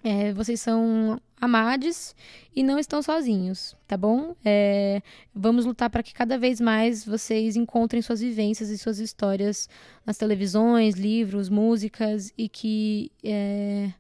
é, 0.04 0.32
vocês 0.32 0.62
são 0.62 1.20
amades 1.40 2.16
e 2.56 2.64
não 2.64 2.80
estão 2.80 3.02
sozinhos, 3.02 3.76
tá 3.88 3.98
bom? 3.98 4.36
É, 4.44 5.02
vamos 5.34 5.66
lutar 5.66 5.90
para 5.90 6.04
que 6.04 6.14
cada 6.14 6.38
vez 6.38 6.62
mais 6.62 7.06
vocês 7.06 7.56
encontrem 7.56 8.02
suas 8.02 8.22
vivências 8.22 8.70
e 8.70 8.78
suas 8.78 9.00
histórias 9.00 9.70
nas 10.06 10.18
televisões, 10.18 10.96
livros, 10.96 11.50
músicas 11.50 12.34
e 12.38 12.48
que 12.48 13.12
é, 13.24 13.92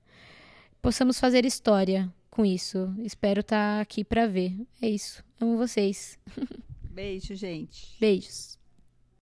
possamos 0.81 1.19
fazer 1.19 1.45
história 1.45 2.11
com 2.29 2.45
isso. 2.45 2.93
Espero 2.99 3.41
estar 3.41 3.77
tá 3.77 3.81
aqui 3.81 4.03
para 4.03 4.27
ver. 4.27 4.53
É 4.81 4.89
isso. 4.89 5.23
Amo 5.39 5.57
vocês. 5.57 6.17
Beijo, 6.91 7.35
gente. 7.35 7.95
Beijos. 7.99 8.57